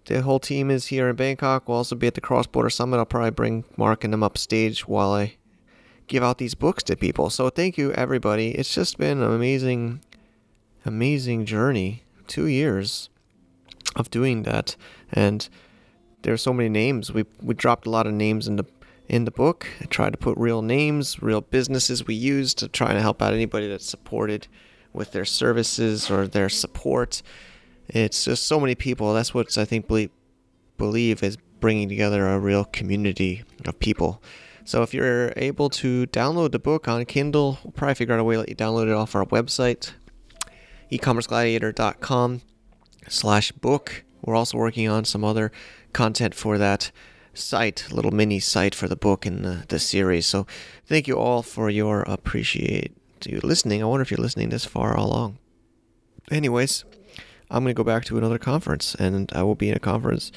The 0.06 0.22
whole 0.22 0.40
team 0.40 0.70
is 0.70 0.88
here 0.88 1.10
in 1.10 1.16
Bangkok. 1.16 1.68
We'll 1.68 1.78
also 1.78 1.96
be 1.96 2.08
at 2.08 2.14
the 2.14 2.22
Cross 2.22 2.48
Border 2.48 2.70
Summit. 2.70 2.98
I'll 2.98 3.06
probably 3.06 3.32
bring 3.32 3.66
Mark 3.76 4.04
and 4.04 4.14
them 4.14 4.24
upstage 4.24 4.88
while 4.88 5.12
I 5.12 5.38
give 6.08 6.24
out 6.24 6.38
these 6.38 6.56
books 6.56 6.84
to 6.84 6.96
people. 6.96 7.30
So 7.30 7.50
thank 7.50 7.78
you 7.78 7.92
everybody. 7.94 8.52
It's 8.52 8.74
just 8.74 8.98
been 8.98 9.22
an 9.22 9.32
amazing 9.32 10.02
amazing 10.86 11.46
journey. 11.46 12.04
Two 12.28 12.46
years 12.46 13.10
of 13.96 14.10
doing 14.10 14.44
that. 14.44 14.76
And 15.12 15.48
there's 16.22 16.42
so 16.42 16.54
many 16.54 16.70
names. 16.70 17.12
We 17.12 17.26
we 17.42 17.54
dropped 17.54 17.88
a 17.88 17.90
lot 17.90 18.08
of 18.08 18.14
names 18.14 18.48
in 18.48 18.56
the 18.56 18.66
in 19.08 19.26
the 19.26 19.32
book. 19.32 19.68
I 19.82 19.86
tried 19.86 20.12
to 20.12 20.18
put 20.18 20.38
real 20.38 20.62
names, 20.62 21.22
real 21.22 21.42
businesses 21.42 22.06
we 22.06 22.16
use 22.16 22.54
to 22.56 22.68
try 22.68 22.94
to 22.94 23.02
help 23.02 23.22
out 23.22 23.34
anybody 23.34 23.68
that's 23.68 23.90
supported 23.90 24.48
with 24.94 25.12
their 25.12 25.26
services 25.26 26.10
or 26.10 26.28
their 26.28 26.50
support. 26.50 27.22
It's 27.88 28.26
just 28.26 28.46
so 28.46 28.60
many 28.60 28.76
people. 28.76 29.14
That's 29.14 29.34
what 29.34 29.58
I 29.58 29.66
think 29.66 29.88
believe, 29.88 30.12
believe 30.78 31.24
is 31.24 31.38
bringing 31.60 31.90
together 31.90 32.28
a 32.28 32.40
real 32.40 32.66
community 32.66 33.44
of 33.66 33.80
people. 33.80 34.22
So 34.66 34.84
if 34.84 34.94
you're 34.94 35.32
able 35.38 35.70
to 35.70 36.08
download 36.08 36.52
the 36.52 36.60
book 36.60 36.88
on 36.90 37.06
Kindle, 37.06 37.58
we'll 37.64 37.72
probably 37.72 37.96
figure 37.96 38.14
out 38.14 38.20
a 38.20 38.24
way 38.24 38.36
to 38.36 38.40
let 38.40 38.50
you 38.50 38.56
download 38.56 38.88
it 38.88 38.94
off 38.94 39.16
our 39.16 39.26
website, 39.26 39.94
ecommercegladiator.com 40.92 42.42
slash 43.08 43.54
book. 43.54 44.04
We're 44.22 44.36
also 44.36 44.58
working 44.58 44.90
on 44.90 45.06
some 45.06 45.24
other 45.24 45.54
content 45.94 46.36
for 46.36 46.58
that 46.58 46.92
site, 47.38 47.88
little 47.92 48.12
mini 48.12 48.40
site 48.40 48.76
for 48.76 48.88
the 48.88 48.96
book 48.96 49.26
and 49.26 49.44
the, 49.46 49.66
the 49.68 49.80
series. 49.80 50.26
So 50.26 50.46
thank 50.86 51.08
you 51.08 51.16
all 51.16 51.44
for 51.44 51.70
your 51.70 52.02
appreciate 52.02 52.92
you 53.26 53.40
listening. 53.44 53.82
I 53.82 53.86
wonder 53.86 54.02
if 54.02 54.12
you're 54.12 54.20
listening 54.20 54.50
this 54.50 54.66
far 54.66 54.96
along. 54.96 55.38
Anyways, 56.30 56.84
I'm 57.50 57.64
gonna 57.64 57.74
go 57.74 57.84
back 57.84 58.06
to 58.06 58.18
another 58.18 58.38
conference, 58.38 58.96
and 58.96 59.32
I 59.34 59.44
will 59.44 59.56
be 59.56 59.70
in 59.70 59.76
a 59.76 59.80
conference 59.80 60.32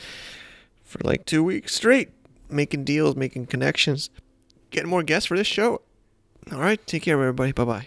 for 0.84 1.00
like 1.02 1.24
two 1.24 1.42
weeks 1.42 1.74
straight, 1.74 2.10
making 2.48 2.84
deals, 2.84 3.16
making 3.16 3.46
connections, 3.46 4.10
getting 4.70 4.90
more 4.90 5.02
guests 5.02 5.26
for 5.26 5.36
this 5.36 5.46
show. 5.46 5.82
All 6.52 6.60
right, 6.60 6.84
take 6.86 7.02
care, 7.02 7.20
everybody. 7.20 7.52
Bye 7.52 7.64
bye. 7.64 7.86